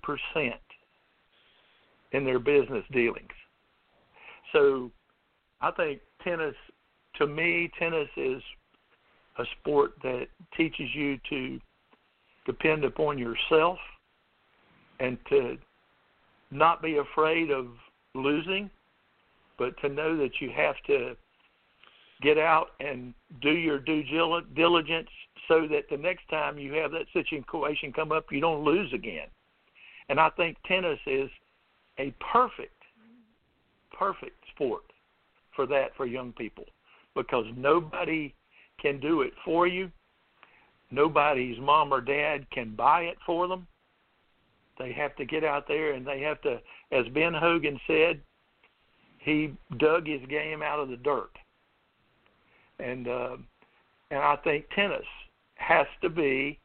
[2.12, 3.28] in their business dealings.
[4.54, 4.92] So
[5.62, 6.56] I think tennis
[7.16, 8.42] to me tennis is
[9.38, 11.60] a sport that teaches you to
[12.46, 13.78] depend upon yourself
[15.00, 15.58] and to
[16.52, 17.68] not be afraid of
[18.16, 18.70] losing,
[19.58, 21.16] but to know that you have to
[22.22, 24.04] get out and do your due
[24.56, 25.10] diligence
[25.48, 29.28] so that the next time you have that situation come up, you don't lose again.
[30.10, 31.30] And I think tennis is
[32.00, 32.74] a perfect,
[33.98, 34.84] perfect sport
[35.56, 36.66] for that for young people
[37.16, 38.34] because nobody
[38.82, 39.92] can do it for you.
[40.92, 43.68] Nobody's mom or dad can buy it for them.
[44.80, 46.60] They have to get out there and they have to,
[46.92, 48.22] as Ben Hogan said,
[49.20, 51.32] he dug his game out of the dirt.
[52.80, 53.36] And uh,
[54.10, 55.06] and I think tennis
[55.56, 56.58] has to be,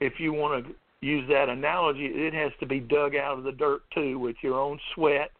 [0.00, 3.52] if you want to use that analogy, it has to be dug out of the
[3.52, 5.30] dirt too with your own sweat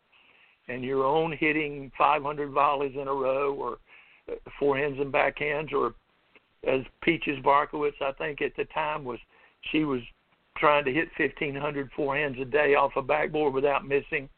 [0.69, 3.79] and your own hitting 500 volleys in a row or
[4.61, 5.95] forehands and backhands or
[6.67, 9.19] as Peaches Bartkowicz, I think at the time was
[9.71, 10.01] she was
[10.57, 14.29] trying to hit 1500 forehands a day off a backboard without missing.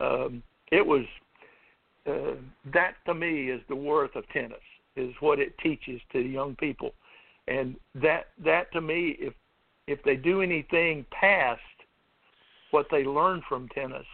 [0.00, 1.04] Um, it was
[2.06, 2.34] uh,
[2.72, 4.58] that to me is the worth of tennis
[4.96, 6.92] is what it teaches to young people,
[7.48, 9.34] and that that to me if
[9.86, 11.60] if they do anything past
[12.70, 14.06] what they learn from tennis,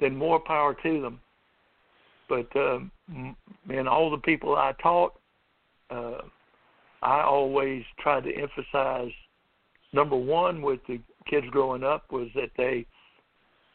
[0.00, 1.20] then more power to them.
[2.28, 2.90] But um,
[3.68, 5.14] and all the people I taught,
[5.90, 6.22] uh,
[7.02, 9.10] I always tried to emphasize
[9.92, 12.86] number one with the kids growing up was that they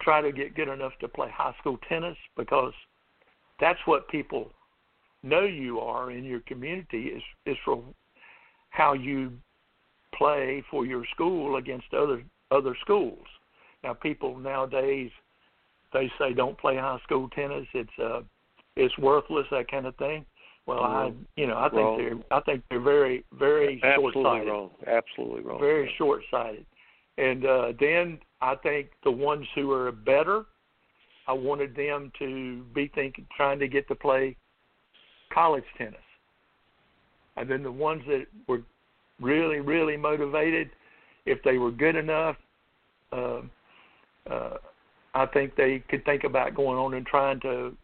[0.02, 2.74] try to get good enough to play high school tennis because
[3.60, 4.52] that's what people
[5.24, 7.84] know you are in your community is is for
[8.70, 9.32] how you
[10.18, 13.26] play for your school against other other schools.
[13.84, 15.12] Now people nowadays
[15.94, 17.68] they say don't play high school tennis.
[17.74, 18.22] It's uh
[18.76, 20.26] it's worthless that kind of thing.
[20.66, 21.98] Well, I you know I think wrong.
[21.98, 24.48] they're I think they're very very Absolutely short-sighted.
[24.50, 24.70] wrong.
[24.86, 25.60] Absolutely wrong.
[25.60, 26.66] Very short-sighted.
[27.18, 30.46] And uh, then I think the ones who are better,
[31.28, 34.36] I wanted them to be thinking, trying to get to play
[35.34, 35.96] college tennis.
[37.36, 38.62] And then the ones that were
[39.22, 40.70] really, really motivated,
[41.26, 42.36] if they were good enough,
[43.12, 43.42] uh,
[44.30, 44.58] uh,
[45.14, 47.76] I think they could think about going on and trying to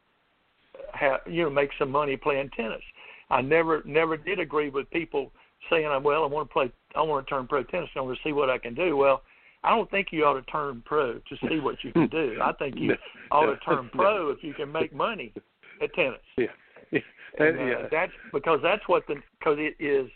[0.93, 2.81] have, you know, make some money playing tennis.
[3.29, 5.31] I never, never did agree with people
[5.69, 8.23] saying, "Well, I want to play, I want to turn pro tennis, I want to
[8.23, 9.23] see what I can do." Well,
[9.63, 12.37] I don't think you ought to turn pro to see what you can do.
[12.41, 12.95] I think you
[13.31, 15.33] ought to turn pro if you can make money
[15.81, 16.19] at tennis.
[16.37, 16.47] Yeah.
[17.39, 17.87] And, uh, yeah.
[17.89, 20.07] that's because that's what the because it is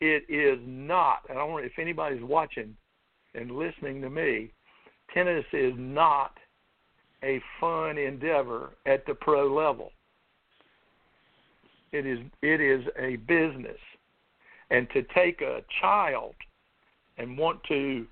[0.00, 1.20] it is not.
[1.30, 2.76] I don't if anybody's watching
[3.34, 4.50] and listening to me,
[5.12, 6.32] tennis is not
[7.22, 9.92] a fun endeavor at the pro level.
[11.92, 13.78] It is it is a business,
[14.70, 16.34] and to take a child
[17.18, 18.06] and want to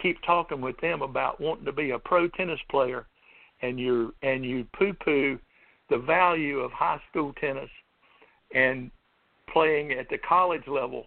[0.00, 3.06] keep talking with them about wanting to be a pro tennis player,
[3.62, 5.38] and you and you poo poo
[5.88, 7.70] the value of high school tennis
[8.54, 8.90] and
[9.52, 11.06] playing at the college level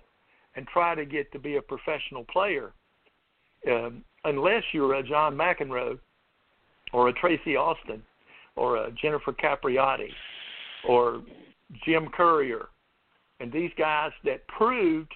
[0.55, 2.73] and try to get to be a professional player,
[3.69, 5.99] um, unless you're a John McEnroe
[6.93, 8.01] or a Tracy Austin
[8.55, 10.09] or a Jennifer Capriati
[10.87, 11.21] or
[11.85, 12.67] Jim Courier,
[13.39, 15.11] and these guys that proved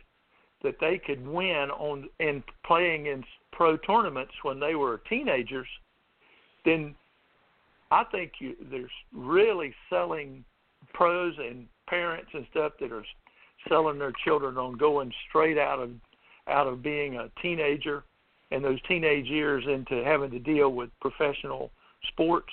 [0.64, 5.68] that they could win on in playing in pro tournaments when they were teenagers,
[6.66, 6.96] then
[7.92, 10.44] I think you, there's really selling
[10.94, 13.06] pros and parents and stuff that are
[13.68, 15.92] selling their children on going straight out of
[16.48, 18.04] out of being a teenager
[18.52, 21.70] and those teenage years into having to deal with professional
[22.08, 22.52] sports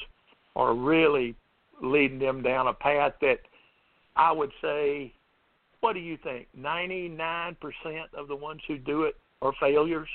[0.55, 1.35] are really
[1.83, 3.38] leading them down a path that
[4.16, 5.12] I would say
[5.81, 6.49] what do you think?
[6.59, 7.57] 99%
[8.14, 10.09] of the ones who do it are failures?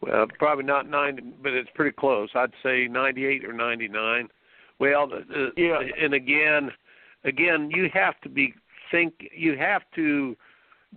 [0.00, 2.28] Well, probably not 90, but it's pretty close.
[2.34, 4.28] I'd say 98 or 99.
[4.78, 5.08] Well,
[5.56, 5.78] yeah.
[6.00, 6.70] and again,
[7.24, 8.54] again, you have to be
[8.92, 10.36] think you have to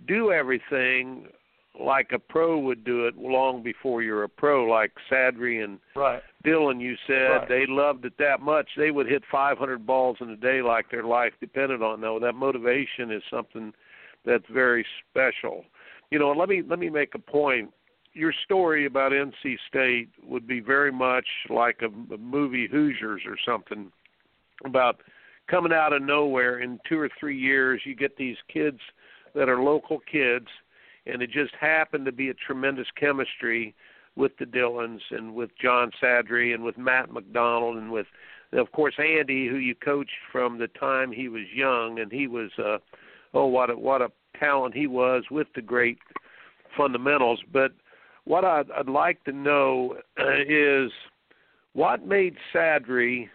[0.06, 1.26] do everything
[1.78, 6.22] like a pro would do it long before you're a pro, like Sadri and right.
[6.44, 6.80] Dillon.
[6.80, 7.48] You said right.
[7.48, 11.04] they loved it that much they would hit 500 balls in a day, like their
[11.04, 12.00] life depended on.
[12.00, 13.72] Though that motivation is something
[14.24, 15.64] that's very special.
[16.10, 17.70] You know, let me let me make a point.
[18.14, 23.36] Your story about NC State would be very much like a, a movie Hoosiers or
[23.44, 23.92] something
[24.64, 25.02] about
[25.48, 27.80] coming out of nowhere in two or three years.
[27.84, 28.80] You get these kids
[29.34, 30.46] that are local kids
[31.06, 33.74] and it just happened to be a tremendous chemistry
[34.16, 38.06] with the Dillons and with John Sadri and with Matt McDonald and with
[38.52, 42.50] of course Andy who you coached from the time he was young and he was
[42.58, 42.78] uh
[43.34, 45.98] oh what a what a talent he was with the great
[46.76, 47.72] fundamentals but
[48.24, 49.96] what I'd, I'd like to know
[50.48, 50.90] is
[51.74, 53.28] what made Sadri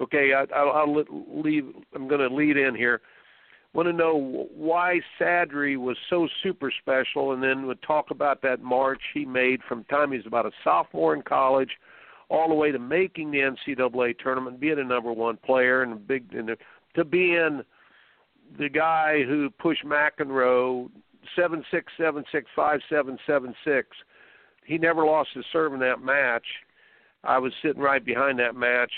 [0.00, 3.00] okay I, I'll, I'll leave I'm going to lead in here
[3.74, 8.62] want to know why Sadri was so super special, and then we'll talk about that
[8.62, 11.70] march he made from time he was about a sophomore in college
[12.30, 16.32] all the way to making the NCAA tournament, being a number one player, and big
[16.32, 16.56] and the,
[16.94, 17.62] to being
[18.58, 20.88] the guy who pushed McEnroe
[21.36, 23.88] seven six seven six five seven seven six.
[24.64, 26.46] He never lost his serve in that match.
[27.24, 28.92] I was sitting right behind that match,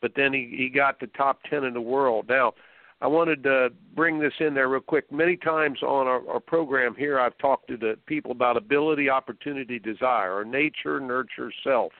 [0.00, 2.26] but then he he got the top ten in the world.
[2.28, 2.54] Now
[3.00, 5.10] I wanted to bring this in there real quick.
[5.12, 9.78] Many times on our, our program here, I've talked to the people about ability, opportunity,
[9.78, 11.92] desire, or nature, nurture, self.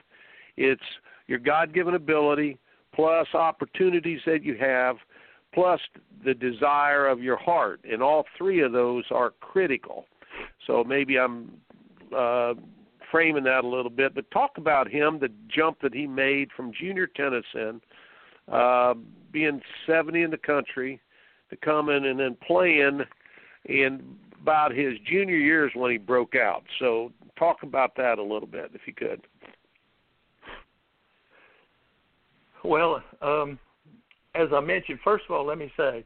[0.57, 0.81] It's
[1.27, 2.57] your God given ability
[2.93, 4.97] plus opportunities that you have
[5.53, 5.79] plus
[6.25, 7.79] the desire of your heart.
[7.89, 10.05] And all three of those are critical.
[10.67, 11.51] So maybe I'm
[12.15, 12.55] uh,
[13.09, 16.71] framing that a little bit, but talk about him, the jump that he made from
[16.77, 17.79] junior tennis in
[18.51, 18.93] uh,
[19.31, 20.99] being 70 in the country,
[21.49, 23.01] to come in and then playing
[23.65, 24.01] in
[24.41, 26.63] about his junior years when he broke out.
[26.79, 29.21] So talk about that a little bit, if you could.
[32.63, 33.57] Well, um,
[34.35, 36.03] as I mentioned, first of all, let me say,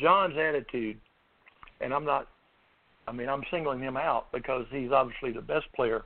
[0.00, 0.98] John's attitude,
[1.80, 2.26] and I'm not,
[3.06, 6.04] I mean, I'm singling him out because he's obviously the best player,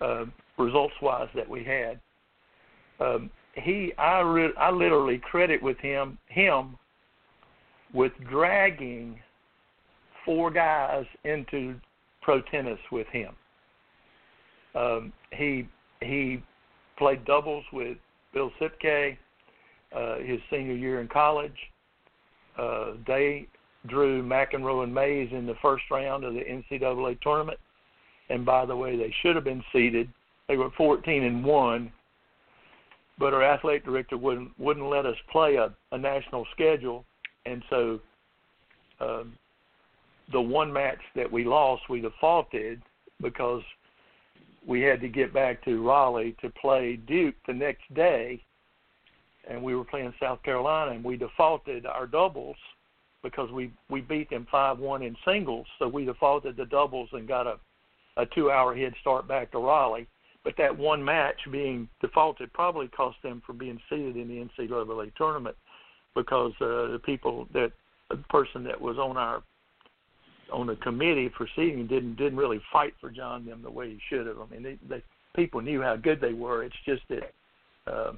[0.00, 0.24] uh,
[0.58, 2.00] results-wise, that we had.
[3.00, 6.76] Um, he I re- I literally credit with him him
[7.92, 9.20] with dragging
[10.24, 11.74] four guys into
[12.22, 13.34] pro tennis with him.
[14.74, 15.68] Um, he
[16.00, 16.42] he
[16.96, 17.98] played doubles with
[18.32, 19.16] Bill Csipkay
[19.94, 21.56] uh, his senior year in college.
[22.58, 23.46] Uh, they
[23.88, 27.58] drew McEnroe and Maze in the first round of the NCAA tournament.
[28.30, 30.08] And by the way, they should have been seeded.
[30.48, 31.92] They were 14 and one
[33.18, 37.04] but our athletic director wouldn't wouldn't let us play a, a national schedule,
[37.46, 38.00] and so
[39.00, 39.34] um,
[40.32, 42.80] the one match that we lost, we defaulted
[43.20, 43.62] because
[44.66, 48.42] we had to get back to Raleigh to play Duke the next day,
[49.48, 52.56] and we were playing South Carolina, and we defaulted our doubles
[53.22, 57.28] because we we beat them five one in singles, so we defaulted the doubles and
[57.28, 57.56] got a
[58.16, 60.06] a two hour head start back to Raleigh
[60.44, 65.14] but that one match being defaulted probably cost them from being seated in the NCAA
[65.14, 65.56] tournament
[66.14, 67.72] because uh, the people that
[68.10, 69.42] the person that was on our
[70.52, 73.98] on the committee for seating didn't didn't really fight for John them the way he
[74.08, 74.36] should have.
[74.38, 75.02] I mean, they, they
[75.34, 76.64] people knew how good they were.
[76.64, 77.32] It's just that
[77.86, 78.12] uh,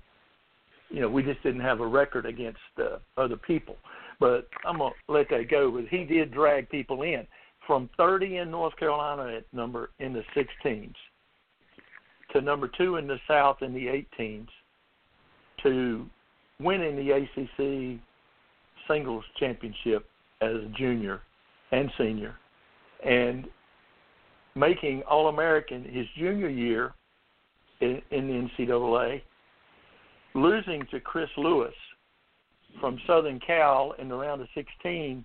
[0.91, 3.77] you know we just didn't have a record against uh, other people.
[4.19, 5.71] But I'm gonna let that go.
[5.71, 7.27] But he did drag people in
[7.67, 10.95] from 30 in North Carolina at number in the 16s
[12.35, 14.49] to number two in the South in the 18s,
[15.63, 16.07] to
[16.61, 18.01] winning the ACC
[18.89, 20.07] singles championship
[20.41, 21.21] as a junior
[21.73, 22.35] and senior,
[23.05, 23.47] and
[24.55, 26.93] making All American his junior year
[27.81, 29.23] in, in the NCAA,
[30.35, 31.75] losing to Chris Lewis
[32.81, 35.25] from Southern Cal in the round of 16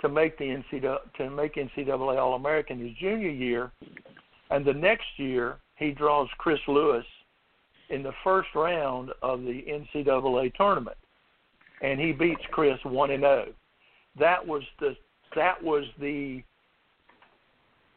[0.00, 3.72] to make the NCAA to make NCAA All American his junior year,
[4.50, 7.04] And the next year, he draws Chris Lewis
[7.90, 10.96] in the first round of the NCAA tournament,
[11.82, 13.46] and he beats Chris one and zero.
[14.18, 14.96] That was the
[15.34, 16.42] that was the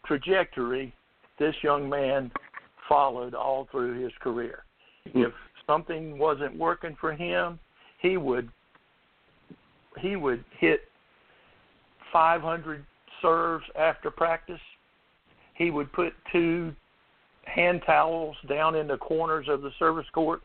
[0.06, 0.94] trajectory
[1.40, 2.32] this young man
[2.90, 4.64] followed all through his career.
[5.14, 5.24] Hmm.
[5.24, 5.34] If
[5.66, 7.60] something wasn't working for him,
[8.02, 8.50] he would
[10.00, 10.82] he would hit
[12.14, 12.86] 500
[13.22, 14.60] serves after practice.
[15.56, 16.74] He would put two
[17.48, 20.42] hand towels down in the corners of the service court,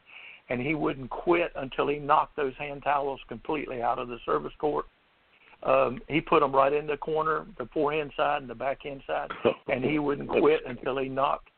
[0.48, 4.52] and he wouldn't quit until he knocked those hand towels completely out of the service
[4.58, 4.86] court.
[5.62, 9.30] Um, he put them right in the corner, the forehand side and the backhand side,
[9.68, 11.48] and he wouldn't quit until he knocked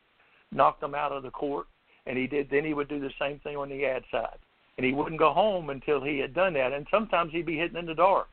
[0.51, 1.65] knocked them out of the court.
[2.05, 2.49] And he did.
[2.51, 4.37] Then he would do the same thing on the ad side,
[4.77, 6.71] and he wouldn't go home until he had done that.
[6.71, 8.27] And sometimes he'd be hitting in the dark,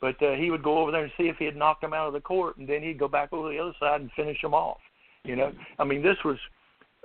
[0.00, 2.08] but uh, he would go over there and see if he had knocked them out
[2.08, 4.54] of the court, and then he'd go back over the other side and finish them
[4.54, 4.78] off.
[5.24, 6.38] You know, I mean, this was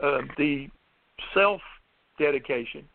[0.02, 0.68] uh, the
[1.34, 1.62] self
[2.18, 2.88] dedication.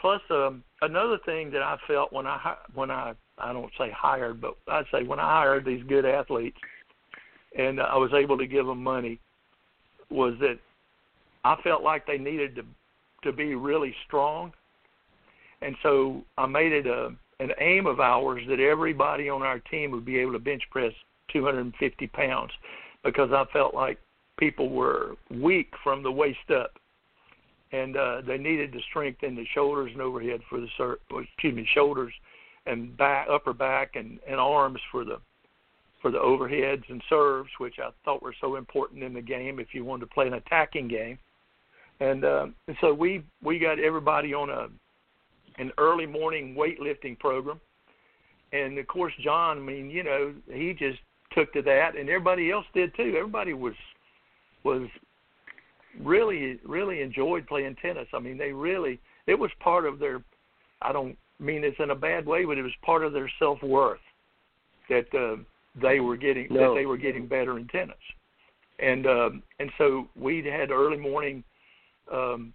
[0.00, 4.40] Plus, um, another thing that I felt when I when I I don't say hired,
[4.40, 6.58] but I'd say when I hired these good athletes,
[7.56, 9.18] and I was able to give them money,
[10.10, 10.58] was that
[11.44, 12.64] I felt like they needed to
[13.22, 14.52] to be really strong,
[15.62, 17.10] and so I made it a
[17.40, 20.92] an aim of ours that everybody on our team would be able to bench press
[21.32, 22.52] 250 pounds,
[23.02, 23.98] because I felt like
[24.38, 26.72] people were weak from the waist up,
[27.72, 31.68] and uh, they needed to strengthen the shoulders and overhead for the sur- excuse me
[31.74, 32.12] shoulders
[32.66, 35.18] and back upper back and, and arms for the
[36.00, 39.68] for the overheads and serves, which I thought were so important in the game if
[39.72, 41.18] you wanted to play an attacking game.
[42.00, 44.68] And, uh, and so we we got everybody on a
[45.56, 47.60] an early morning weightlifting program,
[48.52, 50.98] and of course John, I mean, you know, he just
[51.32, 53.14] took to that, and everybody else did too.
[53.16, 53.74] Everybody was
[54.64, 54.88] was
[56.02, 58.08] really really enjoyed playing tennis.
[58.12, 60.22] I mean, they really it was part of their.
[60.82, 63.62] I don't mean this in a bad way, but it was part of their self
[63.62, 64.00] worth
[64.88, 65.36] that uh,
[65.80, 66.74] they were getting No.
[66.74, 67.96] that they were getting better in tennis,
[68.78, 71.42] and um, and so we had early morning
[72.12, 72.52] um,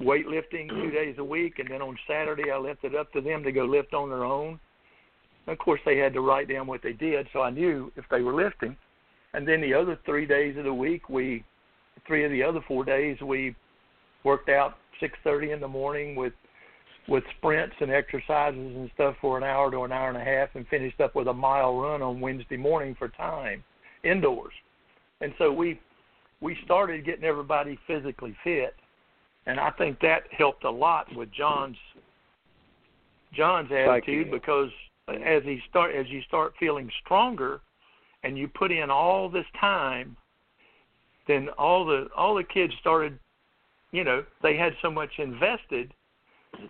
[0.00, 3.42] weightlifting two days a week, and then on Saturday I left it up to them
[3.44, 4.60] to go lift on their own.
[5.46, 8.04] And of course, they had to write down what they did, so I knew if
[8.10, 8.76] they were lifting.
[9.36, 11.44] And then the other three days of the week, we
[12.06, 13.54] three of the other four days we
[14.24, 16.32] worked out 6:30 in the morning with
[17.06, 20.48] with sprints and exercises and stuff for an hour to an hour and a half,
[20.54, 23.62] and finished up with a mile run on Wednesday morning for time
[24.02, 24.54] indoors.
[25.20, 25.78] And so we
[26.40, 28.74] we started getting everybody physically fit,
[29.44, 31.76] and I think that helped a lot with John's
[33.34, 34.70] John's attitude because
[35.08, 37.60] as he start as you start feeling stronger,
[38.26, 40.16] and you put in all this time,
[41.28, 43.16] then all the all the kids started,
[43.92, 45.92] you know, they had so much invested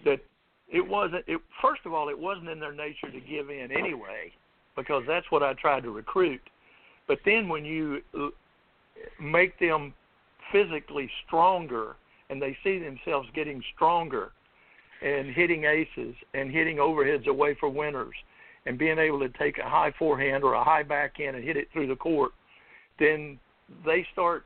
[0.04, 0.20] that
[0.68, 1.24] it wasn't.
[1.26, 4.32] It, first of all, it wasn't in their nature to give in anyway,
[4.76, 6.42] because that's what I tried to recruit.
[7.08, 8.28] But then when you uh,
[9.18, 9.94] make them
[10.52, 11.96] physically stronger
[12.28, 14.32] and they see themselves getting stronger
[15.02, 18.14] and hitting aces and hitting overheads away for winners
[18.66, 21.68] and being able to take a high forehand or a high backhand and hit it
[21.72, 22.32] through the court,
[22.98, 23.38] then
[23.84, 24.44] they start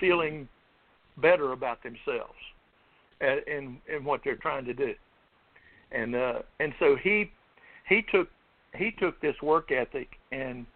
[0.00, 0.48] feeling
[1.16, 2.34] better about themselves
[3.20, 4.92] and and, in what they're trying to do.
[5.92, 7.30] And uh, and so he
[7.88, 8.28] he took
[8.76, 10.66] he took this work ethic and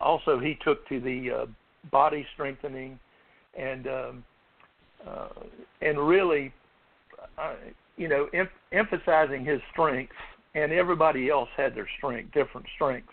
[0.00, 1.46] also he took to the uh,
[1.90, 2.98] body strengthening
[3.58, 4.24] and um,
[5.06, 5.28] uh,
[5.80, 6.52] and really
[7.38, 7.54] uh,
[7.96, 10.14] you know em- emphasizing his strengths
[10.54, 13.12] and everybody else had their strength different strengths.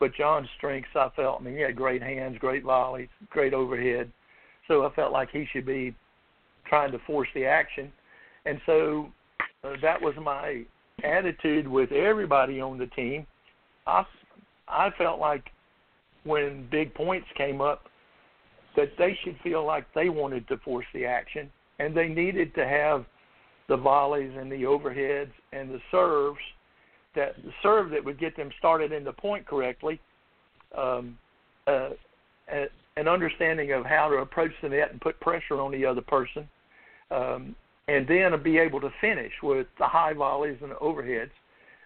[0.00, 4.10] But John's strengths I felt I mean he had great hands great volleys great overhead.
[4.68, 5.94] So I felt like he should be
[6.66, 7.92] trying to force the action.
[8.46, 9.08] And so
[9.62, 10.64] uh, that was my
[11.02, 13.26] attitude with everybody on the team.
[13.86, 14.04] I
[14.68, 15.44] I felt like
[16.24, 17.84] when big points came up
[18.76, 21.50] that they should feel like they wanted to force the action.
[21.78, 23.04] And they needed to have
[23.68, 26.38] the volleys and the overheads and the serves
[27.14, 30.00] that serve that would get them started in the point correctly
[30.76, 31.16] um,
[31.66, 31.90] uh,
[32.96, 36.48] an understanding of how to approach the net and put pressure on the other person
[37.10, 37.54] um,
[37.88, 41.30] and then be able to finish with the high volleys and the overheads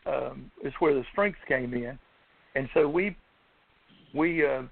[0.07, 1.99] um, is where the strengths came in
[2.55, 3.17] and so we
[4.15, 4.63] we uh,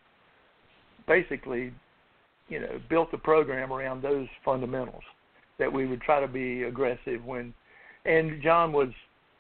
[1.07, 1.73] basically,
[2.49, 5.03] you know, built the program around those fundamentals
[5.59, 7.55] that we would try to be aggressive when.
[8.05, 8.91] And John was,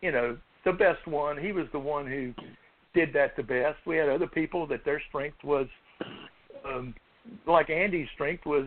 [0.03, 0.37] you know,
[0.67, 1.39] the best one.
[1.39, 2.35] He was the one who
[2.93, 3.79] did that the best.
[3.87, 5.67] We had other people that their strength was
[6.67, 6.95] um,
[7.47, 8.67] like Andy's strength was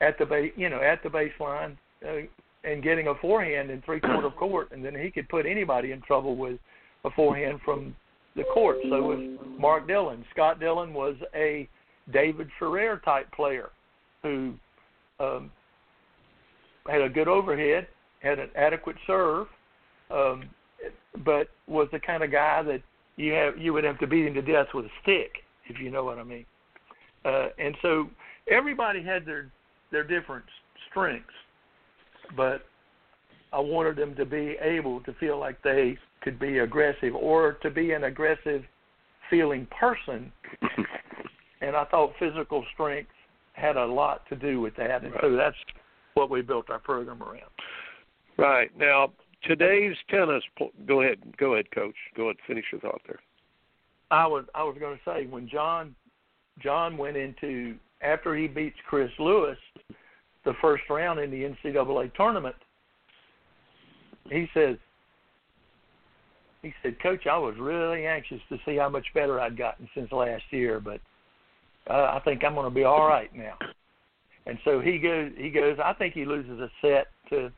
[0.00, 1.76] at the base, you know, at the baseline
[2.06, 2.26] uh,
[2.64, 6.00] and getting a forehand in three quarter court, and then he could put anybody in
[6.02, 6.58] trouble with
[7.04, 7.94] a forehand from
[8.36, 8.76] the court.
[8.88, 10.24] So was Mark Dillon.
[10.32, 11.68] Scott Dillon was a
[12.12, 13.70] David Ferrer type player
[14.22, 14.54] who
[15.18, 15.50] um,
[16.88, 17.88] had a good overhead,
[18.20, 19.48] had an adequate serve,
[20.10, 20.44] um,
[21.24, 22.82] but was the kind of guy that
[23.16, 25.32] you have you would have to beat him to death with a stick,
[25.68, 26.46] if you know what I mean.
[27.24, 28.08] Uh, and so
[28.50, 29.50] everybody had their
[29.90, 30.44] their different
[30.90, 31.28] strengths,
[32.36, 32.62] but
[33.52, 37.70] I wanted them to be able to feel like they could be aggressive or to
[37.70, 38.62] be an aggressive
[39.28, 40.32] feeling person.
[41.60, 43.10] and I thought physical strength
[43.52, 45.20] had a lot to do with that, and right.
[45.20, 45.56] so that's
[46.14, 47.50] what we built our program around.
[48.38, 49.12] Right now,
[49.44, 50.42] today's tennis.
[50.86, 51.94] Go ahead, go ahead, coach.
[52.16, 53.20] Go ahead, finish your thought there.
[54.10, 55.94] I was I was going to say when John
[56.62, 59.58] John went into after he beats Chris Lewis
[60.44, 62.56] the first round in the NCAA tournament.
[64.28, 64.76] He says
[66.62, 70.12] he said, Coach, I was really anxious to see how much better I'd gotten since
[70.12, 71.00] last year, but
[71.90, 73.58] uh, I think I'm going to be all right now.
[74.46, 75.30] And so he goes.
[75.36, 75.76] He goes.
[75.84, 77.52] I think he loses a set to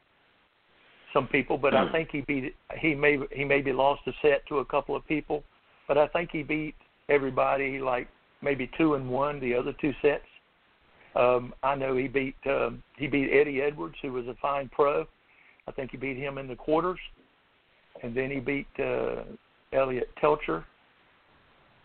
[1.15, 2.55] some people, but I think he beat.
[2.79, 5.43] He may he maybe lost a set to a couple of people,
[5.89, 6.75] but I think he beat
[7.09, 8.09] everybody like
[8.43, 10.25] maybe two and one the other two sets.
[11.15, 15.07] Um, I know he beat um, he beat Eddie Edwards, who was a fine pro.
[15.67, 16.99] I think he beat him in the quarters
[18.03, 19.23] and then he beat uh,
[19.73, 20.65] Eliot Teltscher,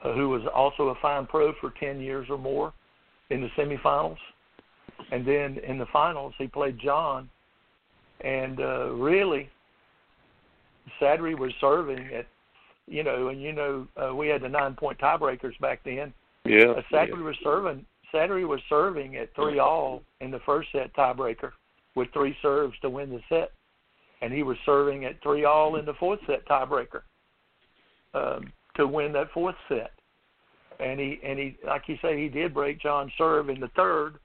[0.03, 2.73] uh, who was also a fine pro for 10 years or more
[3.29, 4.17] in the semifinals.
[5.11, 7.29] And then in the finals, he played John.
[8.21, 9.49] And uh, really,
[10.99, 12.27] Sadri was serving at,
[12.87, 16.13] you know, and you know, uh, we had the nine point tiebreakers back then.
[16.45, 16.71] Yeah.
[16.71, 17.23] Uh, Sadri yeah.
[17.23, 17.85] was serving.
[18.13, 21.51] Sadri was serving at three all in the first set tiebreaker
[21.95, 23.51] with three serves to win the set
[24.21, 27.01] and he was serving at three all in the fourth set tiebreaker
[28.13, 29.91] um, to win that fourth set.
[30.79, 34.15] And he and he like you say he did break John's serve in the third,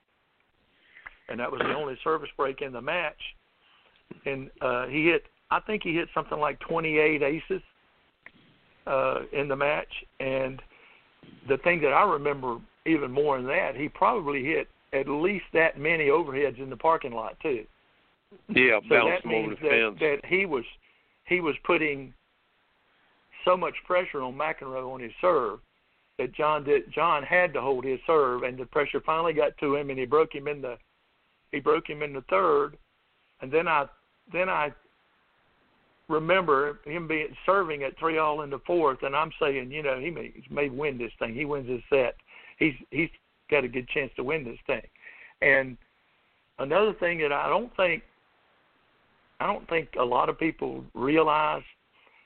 [1.27, 3.19] and that was the only service break in the match.
[4.25, 7.61] And uh, he hit I think he hit something like 28 aces
[8.87, 9.91] uh, in the match.
[10.19, 10.61] And
[11.47, 15.79] the thing that I remember even more than that, he probably hit at least that
[15.79, 17.65] many overheads in the parking lot too.
[18.49, 20.63] Yeah, so that means that, that he was
[21.25, 22.13] he was putting
[23.43, 25.59] so much pressure on McEnroe on his serve
[26.17, 29.75] that John did John had to hold his serve and the pressure finally got to
[29.75, 30.77] him and he broke him in the
[31.51, 32.77] he broke him in the third
[33.41, 33.85] and then I
[34.31, 34.71] then I
[36.07, 39.99] remember him being serving at three all in the fourth and I'm saying, you know,
[39.99, 41.33] he may he may win this thing.
[41.33, 42.15] He wins this set.
[42.57, 43.09] He's he's
[43.49, 44.81] got a good chance to win this thing.
[45.41, 45.77] And
[46.59, 48.03] another thing that I don't think
[49.39, 51.63] I don't think a lot of people realize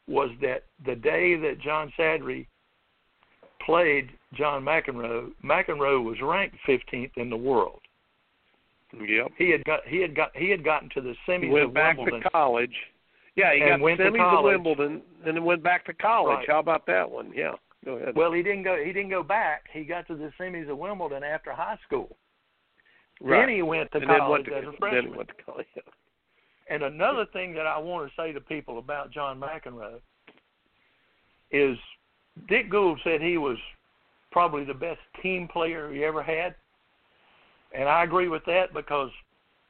[0.08, 2.48] was that the day that John Sadri
[3.66, 7.82] played John McEnroe, McEnroe was ranked 15th in the world.
[8.94, 9.32] Yep.
[9.38, 11.74] He had got he had got he had gotten to the semis he went of
[11.74, 12.22] back Wimbledon.
[12.24, 12.74] to college.
[13.36, 16.38] Yeah, he got went semis to of Wimbledon and then went back to college.
[16.38, 16.50] Right.
[16.50, 17.32] How about that one?
[17.36, 17.54] Yeah.
[17.86, 18.16] Go ahead.
[18.16, 19.66] Well, he didn't go he didn't go back.
[19.72, 22.18] He got to the semis of Wimbledon after high school.
[23.22, 23.46] right.
[23.46, 25.06] Then he went to and college then went to, as a freshman.
[25.06, 25.68] Then went to college.
[26.70, 30.00] And another thing that I want to say to people about John McEnroe
[31.52, 31.78] is
[32.48, 33.58] Dick Gould said he was
[34.32, 36.56] probably the best team player he ever had.
[37.74, 39.12] And I agree with that because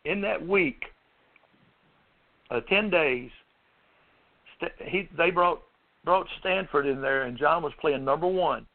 [0.06, 0.86] in that week,
[2.52, 3.30] uh, 10 days,
[4.56, 5.62] st- he they brought
[6.06, 8.66] brought Stanford in there and John was playing number 1.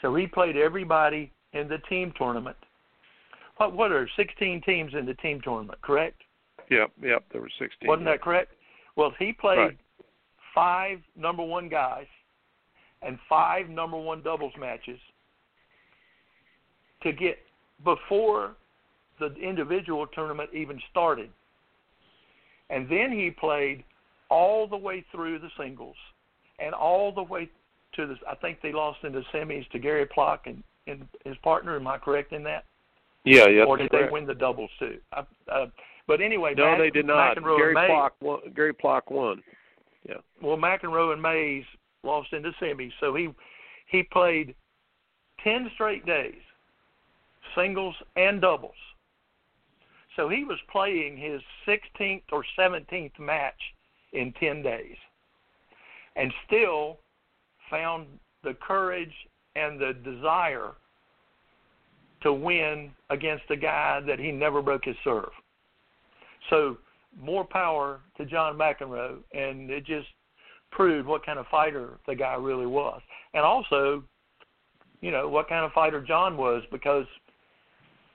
[0.00, 2.56] So he played everybody in the team tournament.
[3.56, 6.20] What what are 16 teams in the team tournament, correct?
[6.70, 7.24] Yep, yep.
[7.32, 7.88] There were 16.
[7.88, 8.52] Wasn't that correct?
[8.96, 9.78] Well, he played Right.
[10.54, 12.06] five number one guys
[13.02, 14.98] and five number one doubles matches
[17.02, 17.38] to get
[17.84, 18.52] before
[19.18, 21.30] the individual tournament even started.
[22.70, 23.84] And then he played
[24.30, 25.96] all the way through the singles
[26.58, 27.48] and all the way
[27.96, 31.36] to the I think they lost in the semis to Gary Plock and, and his
[31.42, 31.76] partner.
[31.76, 32.64] Am I correct in that?
[33.24, 33.64] Yeah, yeah.
[33.64, 34.08] or did correct.
[34.08, 34.98] they win the doubles too?
[35.12, 35.20] I,
[35.52, 35.66] uh,
[36.08, 37.36] but anyway, No, Mac- they did not.
[37.36, 38.40] McEnroe Gary Mays, Plock won.
[38.56, 39.42] Gary Plock won.
[40.08, 40.16] Yeah.
[40.40, 41.64] Well, McEnroe and Maze
[42.02, 43.28] lost in the semis, so he
[43.88, 44.54] he played
[45.44, 46.40] ten straight days,
[47.56, 48.74] singles and doubles.
[50.16, 53.60] So he was playing his 16th or 17th match
[54.12, 54.96] in 10 days,
[56.16, 56.98] and still
[57.70, 58.06] found
[58.44, 59.14] the courage
[59.56, 60.72] and the desire
[62.22, 65.30] to win against a guy that he never broke his serve.
[66.50, 66.76] So
[67.20, 70.08] more power to John McEnroe, and it just
[70.70, 73.00] proved what kind of fighter the guy really was,
[73.34, 74.02] and also,
[75.00, 77.06] you know, what kind of fighter John was because,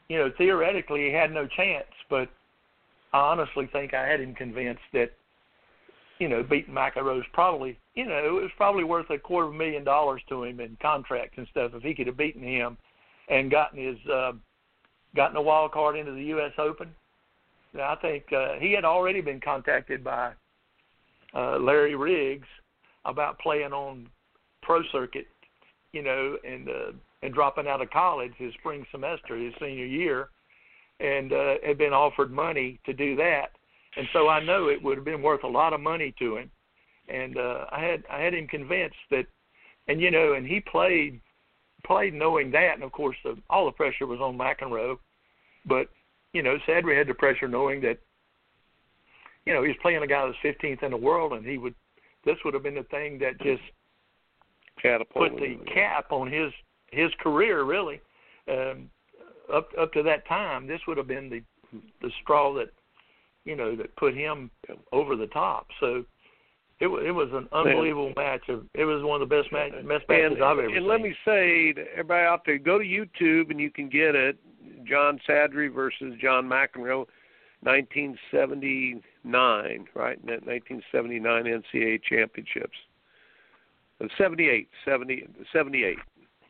[0.09, 2.29] you know, theoretically he had no chance, but
[3.13, 5.11] I honestly think I had him convinced that,
[6.19, 9.57] you know, beating McEnroe's probably, you know, it was probably worth a quarter of a
[9.57, 12.77] million dollars to him in contracts and stuff if he could have beaten him
[13.29, 14.31] and gotten his uh,
[15.15, 16.53] gotten a wild card into the U.S.
[16.57, 16.89] Open.
[17.79, 20.33] I think uh, he had already been contacted by
[21.35, 22.47] uh, Larry Riggs
[23.05, 24.07] about playing on
[24.61, 25.27] pro circuit,
[25.91, 26.91] you know, and uh,
[27.21, 30.29] and dropping out of college his spring semester, his senior year,
[30.99, 33.51] and uh, had been offered money to do that.
[33.95, 36.51] And so I know it would have been worth a lot of money to him.
[37.09, 39.25] And uh, I had I had him convinced that,
[39.87, 41.21] and you know, and he played
[41.85, 44.97] played knowing that, and of course the, all the pressure was on McEnroe,
[45.65, 45.87] but
[46.33, 47.97] you know, Sadri had the pressure knowing that,
[49.45, 51.75] you know, he was playing a guy that's 15th in the world, and he would
[52.25, 53.61] this would have been the thing that just
[54.81, 56.51] Catapult put the cap on his
[56.91, 58.01] his career really.
[58.49, 58.89] Um,
[59.53, 61.41] up up to that time, this would have been the
[62.01, 62.69] the straw that
[63.45, 64.51] you know that put him
[64.91, 65.67] over the top.
[65.79, 66.03] So
[66.79, 68.49] it was it was an unbelievable match.
[68.49, 70.87] Of it was one of the best match, best matches and, I've ever and seen.
[70.87, 74.37] let me say to everybody out there, go to YouTube and you can get it.
[74.87, 77.07] John Sadri versus John McEnroe,
[77.61, 79.01] 1979,
[79.95, 80.23] right?
[80.23, 82.77] 1979 NCAA championships.
[84.01, 85.97] Uh, 78, 70, 78,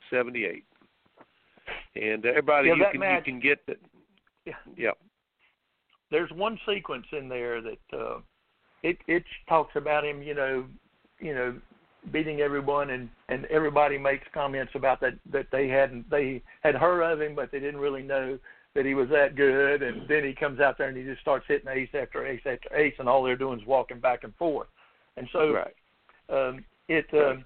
[0.09, 0.63] 78.
[1.95, 3.77] And everybody, Yeah, you can match- you can get that.
[4.45, 4.53] Yeah.
[4.75, 4.91] Yeah.
[6.09, 8.19] there's one sequence in there that uh
[8.83, 10.65] it it talks about him you know
[11.19, 11.53] you know
[12.13, 17.01] beating everyone and and everybody makes comments about that that they hadn't they had heard
[17.01, 18.39] of him but they didn't really know
[18.73, 21.43] that he was that good and then he comes out there and he just starts
[21.45, 24.69] hitting ace after ace after ace and all they're doing is walking back and forth
[25.17, 25.75] and so Right.
[26.29, 27.43] um it um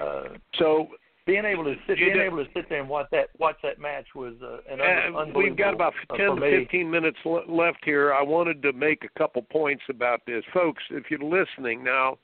[0.00, 0.24] uh
[0.54, 0.88] So
[1.24, 3.56] being able to sit You being know- able to sit there and watch that watch
[3.62, 7.18] that match was uh, an Uh, unbelievable we've got about 10 for to 15 minutes
[7.24, 8.12] le- left here.
[8.12, 10.44] I wanted to make a couple points about this.
[10.52, 12.18] Folks, if you're listening now,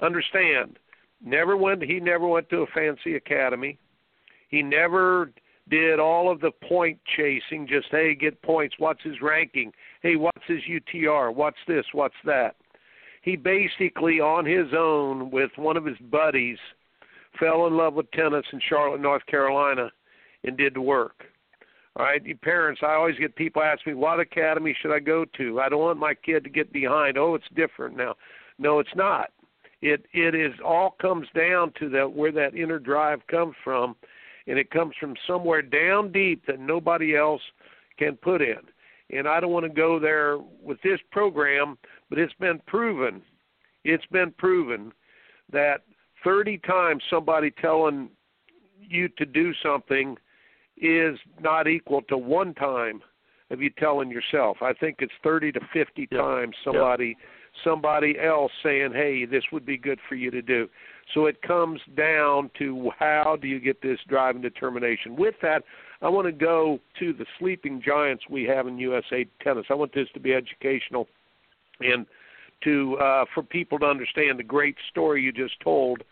[0.00, 0.78] understand,
[1.24, 3.78] never went he never went to a fancy academy.
[4.48, 5.30] He never
[5.68, 9.72] did all of the point chasing, just hey, get points, what's his ranking?
[10.02, 11.32] Hey, what's his UTR?
[11.32, 11.84] What's this?
[11.92, 12.56] What's that?
[13.22, 16.58] He basically on his own with one of his buddies
[17.38, 19.90] fell in love with tennis in Charlotte, North Carolina
[20.44, 21.24] and did the work.
[21.96, 25.26] All right, you parents, I always get people ask me, what academy should I go
[25.36, 25.60] to?
[25.60, 27.18] I don't want my kid to get behind.
[27.18, 28.14] Oh, it's different now.
[28.58, 29.30] No, it's not.
[29.82, 33.96] It it is all comes down to that where that inner drive comes from,
[34.46, 37.42] and it comes from somewhere down deep that nobody else
[37.98, 38.58] can put in.
[39.10, 41.76] And I don't want to go there with this program,
[42.08, 43.20] but it's been proven.
[43.84, 44.92] It's been proven
[45.52, 45.82] that
[46.24, 48.08] 30 times somebody telling
[48.80, 50.16] you to do something
[50.76, 53.02] is not equal to one time
[53.50, 54.58] of you telling yourself.
[54.62, 56.18] I think it's 30 to 50 Yeah.
[56.18, 57.16] times somebody
[57.62, 60.70] somebody else saying, "Hey, this would be good for you to do."
[61.12, 65.16] So it comes down to how do you get this drive and determination.
[65.16, 65.62] With that,
[66.00, 69.66] I want to go to the sleeping giants we have in USA tennis.
[69.70, 71.08] I want this to be educational
[71.80, 72.06] and
[72.64, 76.02] to uh, for people to understand the great story you just told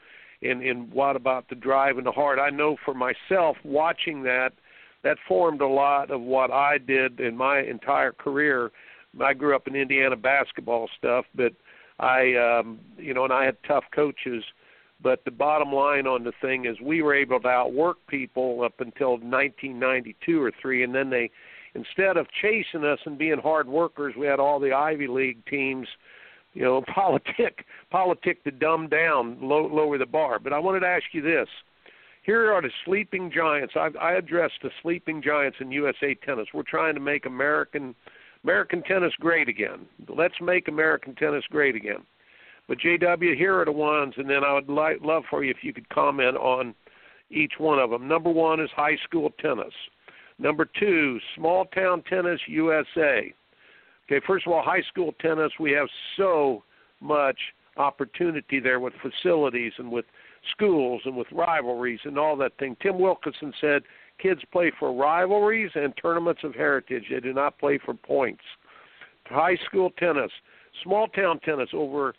[0.43, 2.39] and and what about the drive and the heart.
[2.39, 4.51] I know for myself watching that
[5.03, 8.71] that formed a lot of what I did in my entire career.
[9.23, 11.53] I grew up in Indiana basketball stuff, but
[11.99, 14.43] I um you know and I had tough coaches
[15.03, 18.81] but the bottom line on the thing is we were able to outwork people up
[18.81, 21.31] until 1992 or 3 and then they
[21.75, 25.87] instead of chasing us and being hard workers we had all the Ivy League teams
[26.55, 30.87] you know politic politic to dumb down low, lower the bar but I wanted to
[30.87, 31.49] ask you this
[32.23, 36.63] here are the sleeping giants I, I addressed the sleeping giants in USA tennis we're
[36.63, 37.95] trying to make American
[38.45, 42.05] American tennis great again let's make American tennis great again
[42.71, 45.65] but JW, here are the ones, and then I would like, love for you if
[45.65, 46.73] you could comment on
[47.29, 48.07] each one of them.
[48.07, 49.75] Number one is high school tennis.
[50.39, 53.35] Number two, small town tennis USA.
[54.11, 55.87] Okay, first of all, high school tennis, we have
[56.17, 56.65] so
[57.01, 57.39] much
[57.77, 60.05] opportunity there with facilities and with
[60.51, 62.77] schools and with rivalries and all that thing.
[62.83, 63.83] Tim Wilkinson said
[64.21, 67.05] kids play for rivalries and tournaments of heritage.
[67.09, 68.43] They do not play for points.
[69.27, 70.33] High school tennis,
[70.83, 72.15] small town tennis, over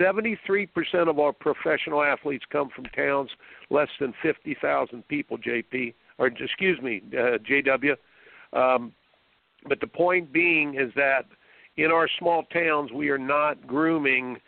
[0.00, 0.68] 73%
[1.06, 3.28] of our professional athletes come from towns
[3.68, 5.92] less than 50,000 people, JP.
[6.16, 7.96] or excuse me, uh, JW.
[8.54, 8.92] Um,
[9.68, 11.26] but the point being is that
[11.76, 14.38] in our small towns, we are not grooming.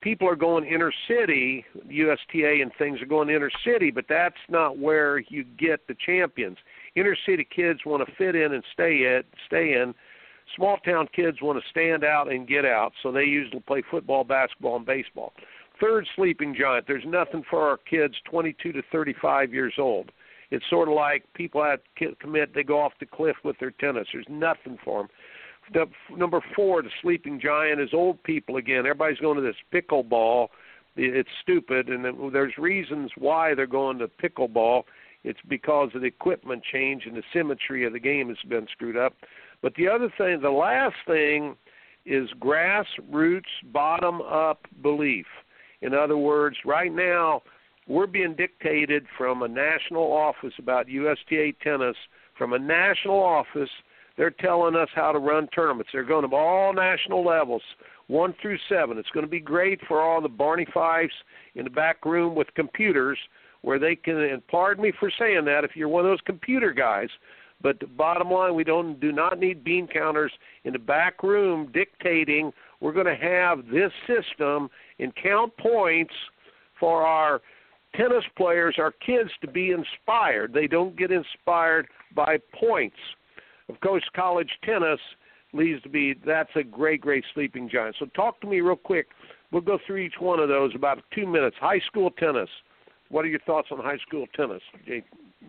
[0.00, 4.78] People are going inner city, USTA and things are going inner city, but that's not
[4.78, 6.56] where you get the champions.
[6.96, 9.94] Inner city kids want to fit in and stay in, stay in.
[10.56, 14.24] Small town kids want to stand out and get out, so they usually play football,
[14.24, 15.32] basketball, and baseball.
[15.80, 16.86] Third sleeping giant.
[16.86, 20.10] There's nothing for our kids 22 to 35 years old.
[20.50, 21.62] It's sort of like people
[21.98, 24.08] to commit; they go off the cliff with their tennis.
[24.12, 25.08] There's nothing for them.
[25.72, 28.80] The, number four, the sleeping giant, is old people again.
[28.80, 30.48] Everybody's going to this pickleball.
[30.96, 34.82] It's stupid, and there's reasons why they're going to pickleball.
[35.22, 38.96] It's because of the equipment change and the symmetry of the game has been screwed
[38.96, 39.14] up.
[39.62, 41.56] But the other thing, the last thing,
[42.06, 43.42] is grassroots,
[43.72, 45.26] bottom up belief.
[45.82, 47.42] In other words, right now
[47.86, 51.96] we're being dictated from a national office about USTA tennis.
[52.36, 53.68] From a national office,
[54.16, 55.90] they're telling us how to run tournaments.
[55.92, 57.62] They're going to all national levels,
[58.06, 58.98] one through seven.
[58.98, 61.14] It's going to be great for all the Barney Fifes
[61.54, 63.18] in the back room with computers
[63.62, 64.16] where they can.
[64.16, 67.08] And pardon me for saying that if you're one of those computer guys.
[67.62, 70.32] But the bottom line, we don't do not need bean counters
[70.64, 76.14] in the back room dictating we're going to have this system and count points
[76.78, 77.42] for our
[77.94, 80.52] tennis players, our kids, to be inspired.
[80.52, 82.96] They don't get inspired by points.
[83.68, 85.00] Of course, college tennis
[85.52, 87.96] leads to be that's a great, great sleeping giant.
[87.98, 89.06] So talk to me real quick.
[89.52, 91.56] We'll go through each one of those about two minutes.
[91.60, 92.48] High school tennis.
[93.08, 95.02] What are your thoughts on high school tennis, J,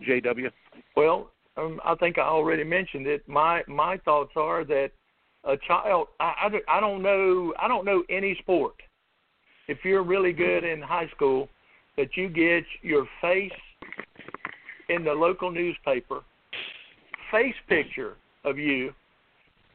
[0.08, 0.50] JW?
[0.96, 3.26] Well, um, I think I already mentioned it.
[3.28, 4.90] My my thoughts are that
[5.44, 6.08] a child.
[6.18, 7.54] I, I, I don't know.
[7.60, 8.74] I don't know any sport.
[9.68, 11.48] If you're really good in high school,
[11.96, 13.50] that you get your face
[14.88, 16.20] in the local newspaper,
[17.30, 18.92] face picture of you,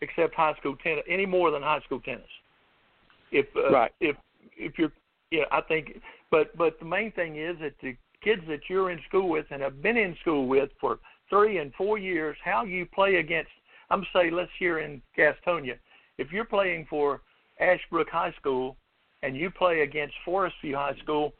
[0.01, 2.25] except high school tennis, any more than high school tennis.
[3.31, 3.91] If uh, right.
[3.99, 4.15] if
[4.57, 4.91] if you're,
[5.31, 6.01] yeah, I think.
[6.31, 9.61] But but the main thing is that the kids that you're in school with and
[9.61, 10.99] have been in school with for
[11.29, 13.51] three and four years, how you play against.
[13.89, 15.75] I'm say let's here in Gastonia,
[16.17, 17.21] if you're playing for
[17.59, 18.75] Ashbrook High School
[19.23, 21.33] and you play against Forest View High School,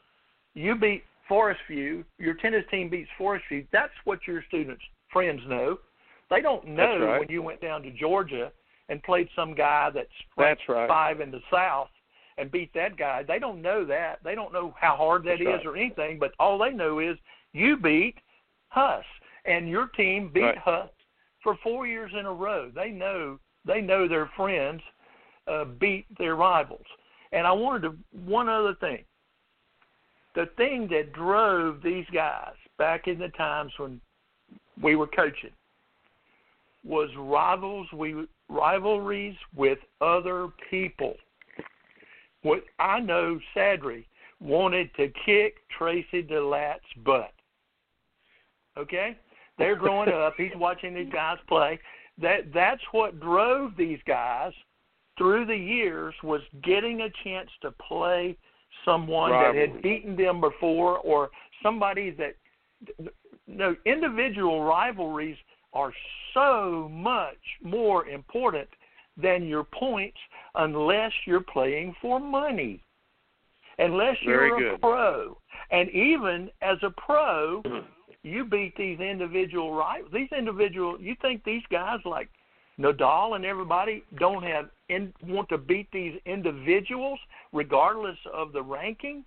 [0.58, 3.64] you beat Forest View, your tennis team beats Forest View.
[3.72, 4.82] That's what your students
[5.12, 5.78] friends know.
[6.30, 7.20] They don't know right.
[7.20, 8.50] when you went down to Georgia
[8.88, 10.88] and played some guy that's right.
[10.88, 11.88] five in the South
[12.36, 13.22] and beat that guy.
[13.22, 14.18] They don't know that.
[14.24, 15.66] They don't know how hard that that's is right.
[15.66, 16.18] or anything.
[16.18, 17.16] But all they know is
[17.52, 18.16] you beat
[18.68, 19.04] Huss,
[19.44, 20.58] and your team beat right.
[20.58, 20.90] Huss
[21.42, 22.70] for four years in a row.
[22.74, 24.82] They know they know their friends
[25.46, 26.84] uh, beat their rivals.
[27.32, 29.04] And I wanted to one other thing
[30.38, 34.00] the thing that drove these guys back in the times when
[34.80, 35.50] we were coaching
[36.84, 41.14] was rivals we rivalries with other people.
[42.42, 44.04] What I know Sadri
[44.40, 47.32] wanted to kick Tracy DeLatte's butt.
[48.78, 49.18] Okay?
[49.58, 51.80] They're growing up, he's watching these guys play.
[52.22, 54.52] That that's what drove these guys
[55.18, 58.36] through the years was getting a chance to play
[58.88, 59.66] someone Rivalry.
[59.66, 61.30] that had beaten them before or
[61.62, 62.34] somebody that
[63.46, 65.36] no individual rivalries
[65.72, 65.92] are
[66.34, 68.68] so much more important
[69.16, 70.18] than your points
[70.54, 72.82] unless you're playing for money
[73.78, 74.80] unless Very you're a good.
[74.80, 75.38] pro
[75.70, 77.62] and even as a pro
[78.22, 82.28] you beat these individual rivals these individual you think these guys like
[82.78, 87.18] Nadal and everybody don't have in, want to beat these individuals
[87.52, 89.24] regardless of the ranking.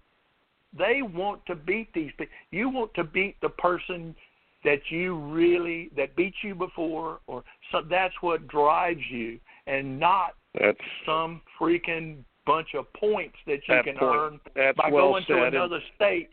[0.78, 2.12] They want to beat these.
[2.18, 4.16] pe- You want to beat the person
[4.64, 10.36] that you really that beat you before, or so that's what drives you, and not
[10.60, 14.39] That's some freaking bunch of points that you can point.
[14.56, 16.30] earn by well going to and- another state,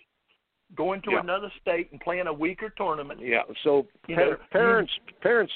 [0.77, 1.21] going to Yeah.
[1.21, 3.21] another state and playing a weaker tournament.
[3.21, 3.43] Yeah.
[3.64, 5.53] So You know, parents, parents,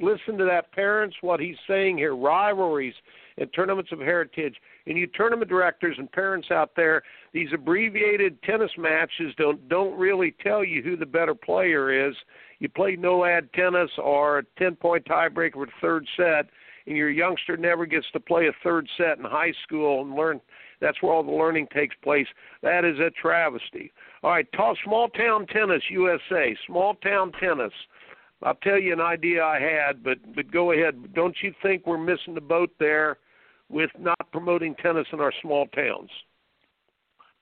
[0.00, 0.72] listen to that.
[0.72, 2.94] Parents, what he's saying here: rivalries
[3.38, 4.56] and tournaments of heritage.
[4.86, 10.34] And you tournament directors and parents out there, these abbreviated tennis matches don't don't really
[10.42, 12.14] tell you who the better player is.
[12.58, 16.46] You play no ad tennis or a ten point tiebreaker with third set,
[16.86, 20.40] and your youngster never gets to play a third set in high school and learn.
[20.80, 22.26] That's where all the learning takes place.
[22.62, 23.92] That is a travesty.
[24.24, 26.56] All right, talk small town tennis USA.
[26.66, 27.72] Small town tennis.
[28.42, 31.14] I'll tell you an idea I had, but but go ahead.
[31.14, 33.18] Don't you think we're missing the boat there
[33.68, 36.10] with not promoting tennis in our small towns?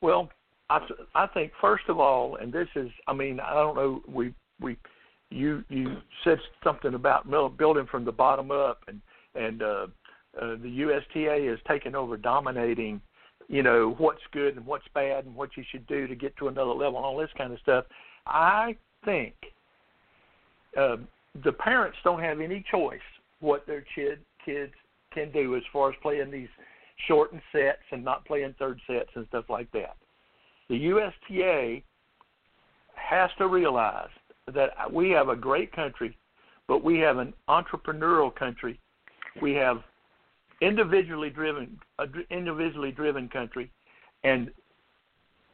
[0.01, 0.31] Well,
[0.69, 4.35] I, I think first of all, and this is, I mean, I don't know, we
[4.61, 4.77] we
[5.31, 7.29] you you said something about
[7.59, 9.01] building from the bottom up, and
[9.35, 9.87] and uh,
[10.41, 13.01] uh, the USTA is taking over, dominating.
[13.49, 16.49] You know what's good and what's bad, and what you should do to get to
[16.49, 17.85] another level, and all this kind of stuff.
[18.27, 19.35] I think
[20.77, 20.97] uh,
[21.45, 23.01] the parents don't have any choice
[23.41, 24.73] what their kid kids
[25.13, 26.49] can do as far as playing these
[27.09, 29.97] shortened sets and not playing third sets and stuff like that.
[30.69, 31.83] The USTA
[32.95, 34.11] has to realize
[34.55, 36.17] that we have a great country,
[36.69, 38.79] but we have an entrepreneurial country.
[39.43, 39.79] We have
[40.61, 41.79] individually driven,
[42.31, 43.71] individually driven country,
[44.23, 44.51] and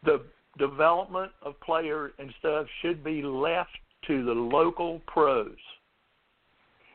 [0.05, 0.23] the
[0.59, 3.77] development of players and stuff should be left
[4.07, 5.57] to the local pros.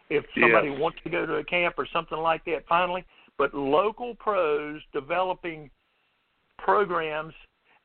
[0.09, 0.79] If somebody yes.
[0.79, 3.05] wants to go to a camp or something like that, finally,
[3.37, 5.69] but local pros developing
[6.57, 7.33] programs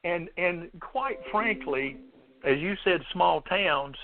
[0.04, 1.96] and and quite frankly,
[2.44, 3.96] as you said, small towns,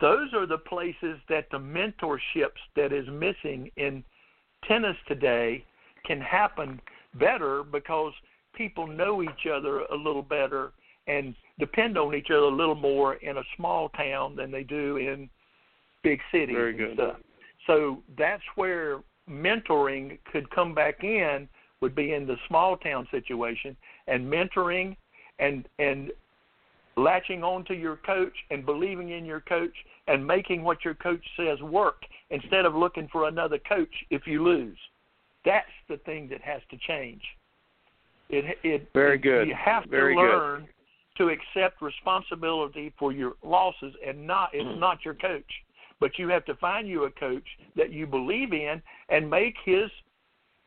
[0.00, 4.04] those are the places that the mentorships that is missing in
[4.66, 5.64] tennis today
[6.06, 6.80] can happen
[7.14, 8.12] better because
[8.54, 10.72] people know each other a little better
[11.06, 14.96] and depend on each other a little more in a small town than they do
[14.96, 15.28] in
[16.02, 17.16] big cities Very and stuff.
[17.66, 21.48] So that's where mentoring could come back in
[21.80, 23.76] would be in the small town situation
[24.06, 24.96] and mentoring
[25.38, 26.10] and and
[26.96, 29.74] latching on to your coach and believing in your coach
[30.06, 34.42] and making what your coach says work instead of looking for another coach if you
[34.42, 34.76] lose.
[35.44, 37.22] That's the thing that has to change.
[38.28, 39.48] It it Very good.
[39.48, 40.68] You have Very to good.
[41.20, 44.80] To accept responsibility for your losses and not it's hmm.
[44.80, 45.44] not your coach.
[46.00, 47.44] But you have to find you a coach
[47.76, 49.90] that you believe in and make his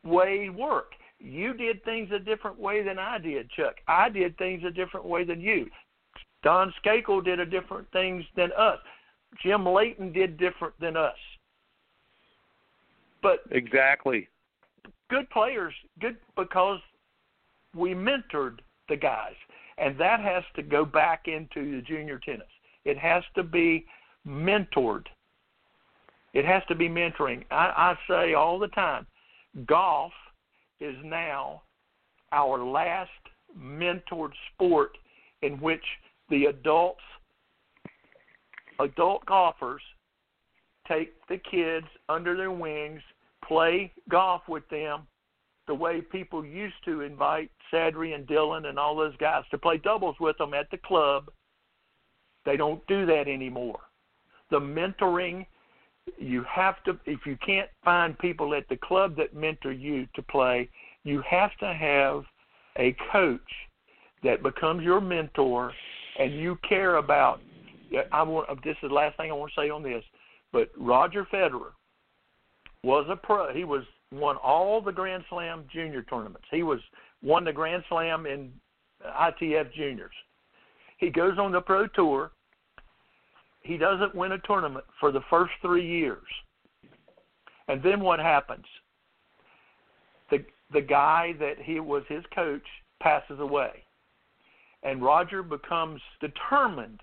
[0.06, 0.92] way work.
[1.20, 3.78] You did things a different way than I did, Chuck.
[3.88, 5.66] I did things a different way than you.
[6.44, 8.78] Don Skakle did a different things than us.
[9.42, 11.18] Jim Layton did different than us.
[13.24, 14.28] But Exactly.
[15.10, 16.80] good players, good because
[17.74, 19.34] we mentored the guys,
[19.78, 22.48] and that has to go back into the junior tennis.
[22.86, 23.86] It has to be
[24.28, 25.06] mentored.
[26.34, 27.44] It has to be mentoring.
[27.52, 29.06] I, I say all the time,
[29.66, 30.12] golf
[30.80, 31.62] is now
[32.32, 33.10] our last
[33.58, 34.98] mentored sport
[35.42, 35.84] in which
[36.30, 37.02] the adults,
[38.80, 39.82] adult golfers,
[40.88, 43.02] take the kids under their wings,
[43.48, 45.08] play golf with them,
[45.68, 49.78] the way people used to invite Sadri and Dillon and all those guys to play
[49.78, 51.32] doubles with them at the club.
[52.46, 53.80] They don't do that anymore.
[54.52, 55.46] The mentoring,
[56.18, 60.22] you have to, if you can't find people at the club that mentor you to
[60.22, 60.70] play,
[61.04, 62.24] you have to have
[62.78, 63.40] a coach
[64.24, 65.72] that becomes your mentor
[66.20, 67.40] and you care about.
[68.12, 70.04] I want, this is the last thing I want to say on this,
[70.52, 71.72] but Roger Federer
[72.84, 73.54] was a pro.
[73.54, 73.84] He was
[74.14, 76.48] won all the Grand Slam junior tournaments.
[76.52, 76.80] He was
[77.22, 78.52] won the Grand Slam in
[79.06, 80.14] ITF juniors.
[80.98, 82.32] He goes on the pro tour.
[83.62, 86.24] He doesn't win a tournament for the first three years.
[87.68, 88.66] And then what happens?
[90.30, 92.66] The the guy that he was his coach
[93.02, 93.84] passes away.
[94.84, 97.00] And Roger becomes determined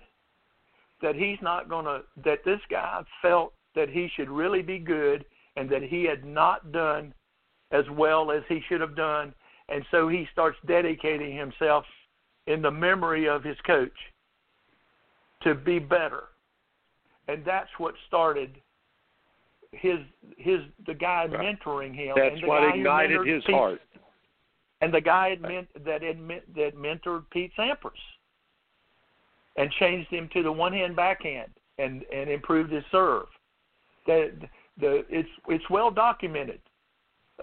[1.01, 5.25] that he's not going to that this guy felt that he should really be good
[5.55, 7.13] and that he had not done
[7.71, 9.33] as well as he should have done
[9.69, 11.85] and so he starts dedicating himself
[12.47, 13.91] in the memory of his coach
[15.43, 16.23] to be better
[17.27, 18.55] and that's what started
[19.71, 19.99] his
[20.37, 21.57] his the guy Right.
[21.57, 23.81] mentoring him That's and what ignited his Pete- heart.
[24.81, 27.91] and the guy had meant, that had meant, that mentored Pete Sampras
[29.55, 33.27] and changed him to the one hand backhand and and improved his serve.
[34.07, 34.31] That
[34.77, 35.05] the
[35.71, 36.59] well documented.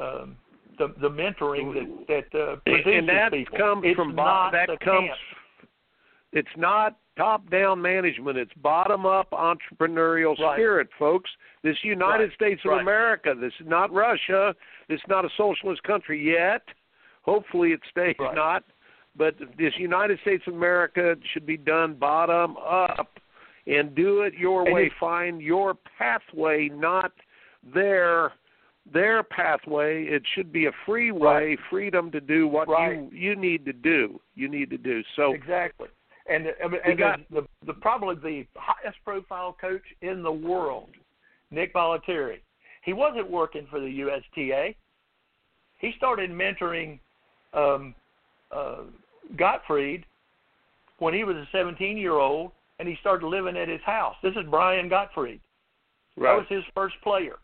[0.01, 0.37] Um,
[0.79, 1.75] the the mentoring
[2.07, 2.57] that that uh,
[2.91, 3.59] and that people.
[3.59, 5.19] comes it's from bo- that comes camp.
[6.33, 10.55] it's not top down management it's bottom up entrepreneurial Right.
[10.57, 11.29] spirit folks
[11.65, 12.33] this united Right.
[12.35, 12.81] states of Right.
[12.83, 14.55] america this is not russia
[14.89, 16.63] this is not a socialist country yet
[17.23, 18.63] hopefully it stays not
[19.17, 23.19] but this united states of america should be done bottom up
[23.67, 27.11] and do it your And way find your pathway not
[27.75, 28.33] their
[28.93, 32.97] their pathway it should be a free way freedom to do what Right.
[32.97, 35.89] you you need to do you need to do so Exactly.
[36.31, 40.31] And, I mean, and got- the, the the probably the highest profile coach in the
[40.31, 40.91] world,
[41.51, 42.41] Nick Bollettieri.
[42.85, 44.75] He wasn't working for the USTA.
[45.79, 46.99] He started mentoring
[47.55, 47.95] um,
[48.53, 48.83] uh,
[49.39, 50.05] Gottfried
[50.99, 54.15] when he was a 17 year old and he started living at his house.
[54.23, 55.41] This is Brian Gottfried.
[56.17, 56.33] Right.
[56.33, 57.37] That was his first player.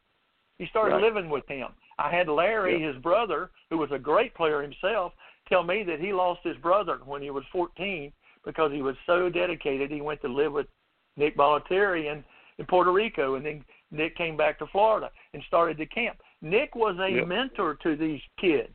[0.59, 1.03] He started Right.
[1.03, 1.75] living with him.
[1.99, 2.93] I had Larry, Yeah.
[2.93, 5.15] his brother, who was a great player himself,
[5.47, 8.13] tell me that he lost his brother when he was 14
[8.45, 9.91] because he was so dedicated.
[9.91, 10.69] He went to live with
[11.17, 12.25] Nick Bollettieri in,
[12.59, 16.21] in Puerto Rico, and then Nick came back to Florida and started the camp.
[16.41, 17.27] Nick was a Yep.
[17.27, 18.75] mentor to these kids.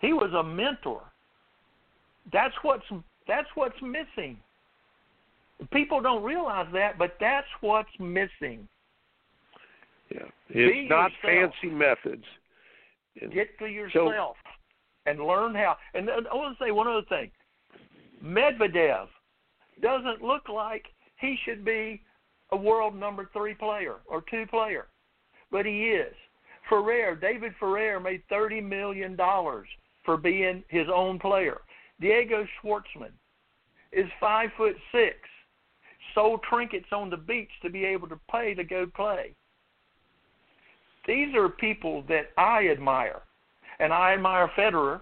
[0.00, 1.02] He was a mentor.
[2.32, 2.86] That's what's
[3.26, 4.40] that's what's missing.
[5.70, 8.66] People don't realize that, but that's what's missing.
[10.10, 10.22] Yeah.
[10.52, 11.52] Be It's not yourself.
[11.62, 12.24] fancy methods.
[13.20, 14.36] And- Get to yourself
[15.06, 15.76] and learn how.
[15.94, 17.30] And I want to say one other thing.
[18.24, 19.08] Medvedev
[19.80, 20.86] doesn't look like
[21.20, 22.02] he should be
[22.50, 24.88] a world number three player or two player,
[25.50, 26.14] but he is.
[26.68, 29.68] Ferrer, David Ferrer made thirty million dollars
[30.04, 31.60] for being his own player.
[32.00, 33.12] Diego Schwartzman
[33.92, 35.16] is five foot six,
[36.14, 39.34] sold trinkets on the beach to be able to pay to go play.
[41.08, 43.22] These are people that I admire,
[43.80, 45.00] and I admire Federer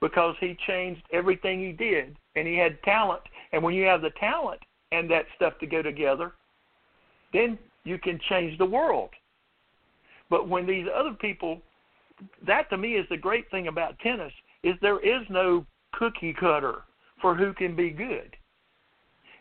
[0.00, 3.22] because he changed everything he did, and he had talent.
[3.52, 4.60] And when you have the talent
[4.92, 6.34] and that stuff to go together,
[7.32, 9.10] then you can change the world.
[10.30, 11.60] But when these other people,
[12.46, 14.32] that to me is the great thing about tennis
[14.62, 16.82] is there is no cookie cutter
[17.20, 18.36] for who can be good.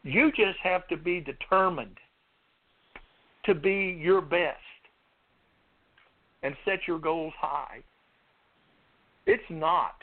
[0.01, 1.97] You just have to be determined
[3.43, 4.57] to be your best
[6.45, 7.79] and set your goals high.
[9.25, 9.95] It's not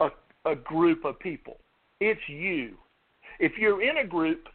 [0.00, 0.08] a,
[0.50, 1.58] a group of people.
[2.00, 2.76] It's you.
[3.38, 4.48] If you're in a group,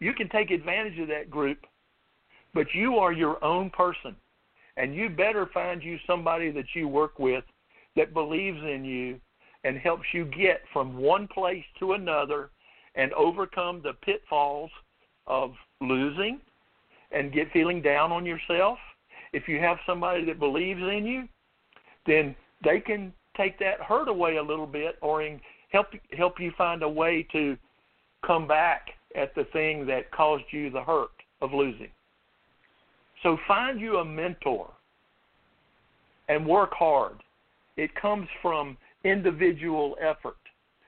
[0.00, 1.58] you can take advantage of that group,
[2.54, 4.16] but you are your own person.
[4.78, 7.44] And you better find you somebody that you work with
[7.94, 9.20] that believes in you
[9.64, 12.48] and helps you get from one place to another
[12.94, 14.70] and overcome the pitfalls
[15.26, 16.40] of losing
[17.10, 18.78] and get feeling down on yourself.
[19.32, 21.28] If you have somebody that believes in you,
[22.06, 26.52] then they can take that hurt away a little bit or in, help help you
[26.56, 27.56] find a way to
[28.26, 31.10] come back at the thing that caused you the hurt
[31.40, 31.90] of losing.
[33.22, 34.70] So find you a mentor
[36.28, 37.22] and work hard.
[37.76, 40.36] It comes from individual effort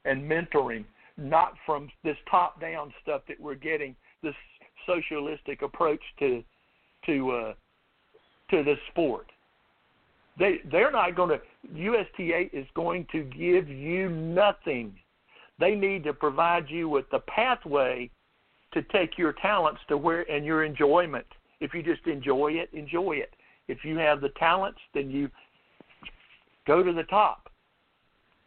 [0.05, 0.85] and mentoring,
[1.17, 4.35] not from this top down stuff that we're getting, this
[4.87, 6.43] socialistic approach to
[7.07, 7.55] to uh,
[8.51, 9.27] to the sport.
[10.39, 11.41] They they're not going to
[11.75, 14.95] USTA is going to give you nothing.
[15.59, 18.11] They need to provide you with the pathway
[18.73, 21.27] to take your talents to where and your enjoyment.
[21.61, 23.33] If you just enjoy it, enjoy it.
[23.69, 25.31] If you have the talents, then you
[26.67, 27.49] go to the top.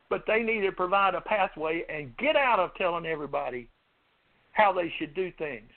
[0.09, 3.69] But they need to provide a pathway and get out of telling everybody
[4.51, 5.69] how they should do things.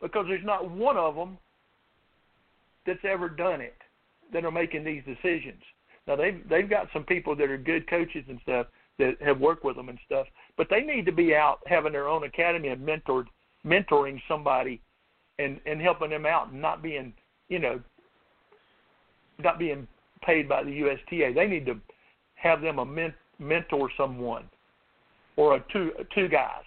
[0.00, 1.38] Because there's not one of them
[2.86, 3.76] that's ever done it
[4.32, 5.62] that are making these decisions.
[6.06, 8.66] Now they've they've got some people that are good coaches and stuff
[8.98, 10.26] that have worked with them and stuff,
[10.56, 13.26] but they need to be out having their own academy and mentored
[13.64, 14.80] mentoring somebody
[15.38, 17.12] and and helping them out and not being
[17.48, 17.80] you know
[19.38, 19.86] not being
[20.24, 21.32] paid by the USTA.
[21.34, 21.80] They need to
[22.34, 24.44] have them a men, mentor someone
[25.36, 26.64] or a two two guys.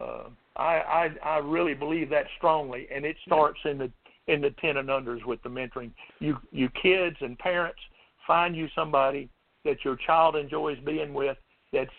[0.00, 0.24] Uh,
[0.56, 3.90] I, I I really believe that strongly, and it starts in the
[4.30, 5.90] in the ten and unders with the mentoring.
[6.20, 7.80] You you kids and parents
[8.26, 9.28] find you somebody
[9.64, 11.36] that your child enjoys being with
[11.72, 11.90] that's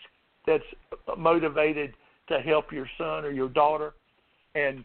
[0.46, 0.64] that's
[1.16, 1.94] motivated
[2.28, 3.94] to help your son or your daughter
[4.54, 4.84] and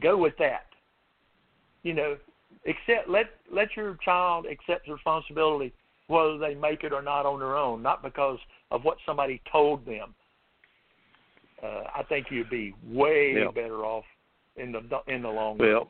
[0.00, 0.66] go with that.
[1.82, 2.16] You know,
[2.66, 5.72] accept let let your child accept responsibility
[6.08, 8.38] whether they make it or not on their own, not because
[8.70, 10.14] of what somebody told them.
[11.62, 13.50] Uh, I think you'd be way Yeah.
[13.50, 14.04] better off
[14.56, 15.86] in the in the long run.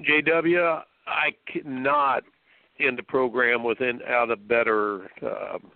[0.00, 2.24] JW, I cannot
[2.80, 5.70] end the program without a better um,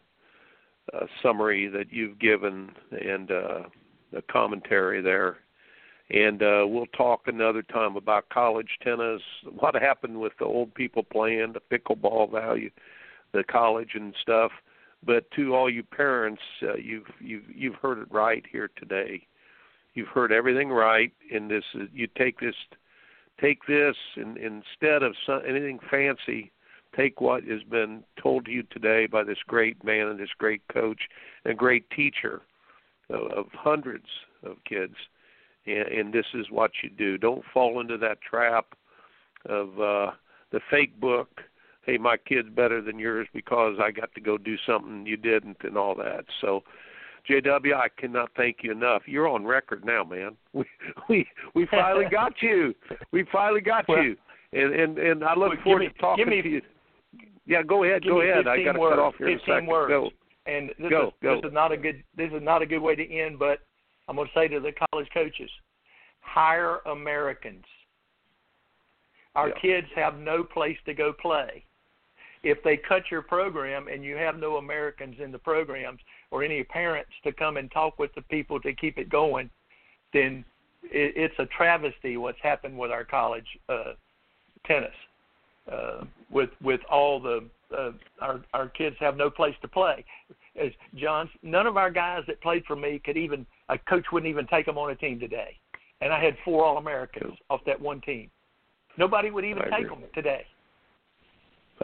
[0.93, 3.63] uh, summary that you've given and uh,
[4.13, 5.39] the commentary there.
[6.11, 9.23] And uh, we'll talk another time about college tennis,
[9.59, 12.71] what happened with the old people playing, the pickleball value,
[13.33, 14.53] the college and stuff.
[15.05, 19.27] But to all you parents, uh, you've you've you've heard it right here today.
[19.95, 22.55] You've heard everything right, and this is, you take this
[23.41, 26.53] take this and instead of some, anything fancy,
[26.97, 30.63] take what has been told to you today by this great man and this great
[30.73, 31.01] coach
[31.45, 32.43] and great teacher
[33.11, 34.07] of, of hundreds
[34.45, 34.95] of kids,
[35.67, 37.19] and, and this is what you do.
[37.19, 38.75] Don't fall into that trap
[39.49, 40.11] of uh,
[40.51, 41.41] the fake book.
[41.85, 45.59] Hey, my kid's better than yours because I got to go do something you didn't,
[45.63, 46.25] and all that.
[46.41, 46.63] So,
[47.29, 49.03] JW, I cannot thank you enough.
[49.07, 50.37] You're on record now, man.
[50.55, 50.65] We
[51.09, 52.75] we we finally got you.
[53.13, 54.17] We finally got Well, you.
[54.53, 56.63] And and and I look well, forward me- to talking me- to you.
[57.47, 58.05] Yeah, go ahead.
[58.05, 58.47] Go ahead.
[58.47, 59.67] I got to cut off here in a 15 second.
[59.67, 59.91] words.
[59.91, 60.11] Go.
[60.47, 61.37] And this Go, is go.
[61.41, 63.61] this is not a good this is not a good way to end, but
[64.09, 65.51] I'm going to say to the college coaches,
[66.21, 67.65] hire Americans.
[69.35, 69.55] Our Yeah.
[69.63, 71.65] kids have no place to go play.
[72.43, 76.65] If they cut your program and you have no Americans in the programs or any
[76.65, 79.49] parents to come and talk with the people to keep it going,
[80.13, 80.45] then
[80.83, 83.93] it, it's a travesty what's happened with our college uh,
[84.67, 84.95] tennis.
[85.71, 87.45] Uh, with with all the
[87.77, 90.05] uh, our our kids have no place to play.
[90.61, 94.29] As John, none of our guys that played for me could even a coach wouldn't
[94.29, 95.57] even take them on a team today,
[96.01, 98.29] and I had four All Americans off that one team.
[98.99, 100.01] Nobody would even I take agree.
[100.01, 100.45] them today.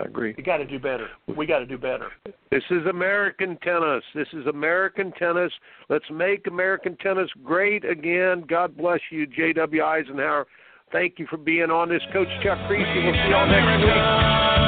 [0.00, 0.34] I agree.
[0.36, 1.08] We got to do better.
[1.36, 2.08] We got to do better.
[2.50, 4.02] This is American tennis.
[4.14, 5.52] This is American tennis.
[5.88, 8.44] Let's make American tennis great again.
[8.48, 9.82] God bless you, J.W.
[9.82, 10.44] Isenhour.
[10.92, 12.02] Thank you for being on this.
[12.12, 13.04] Coach Chuck Kriese.
[13.04, 14.67] We'll see y'all next week.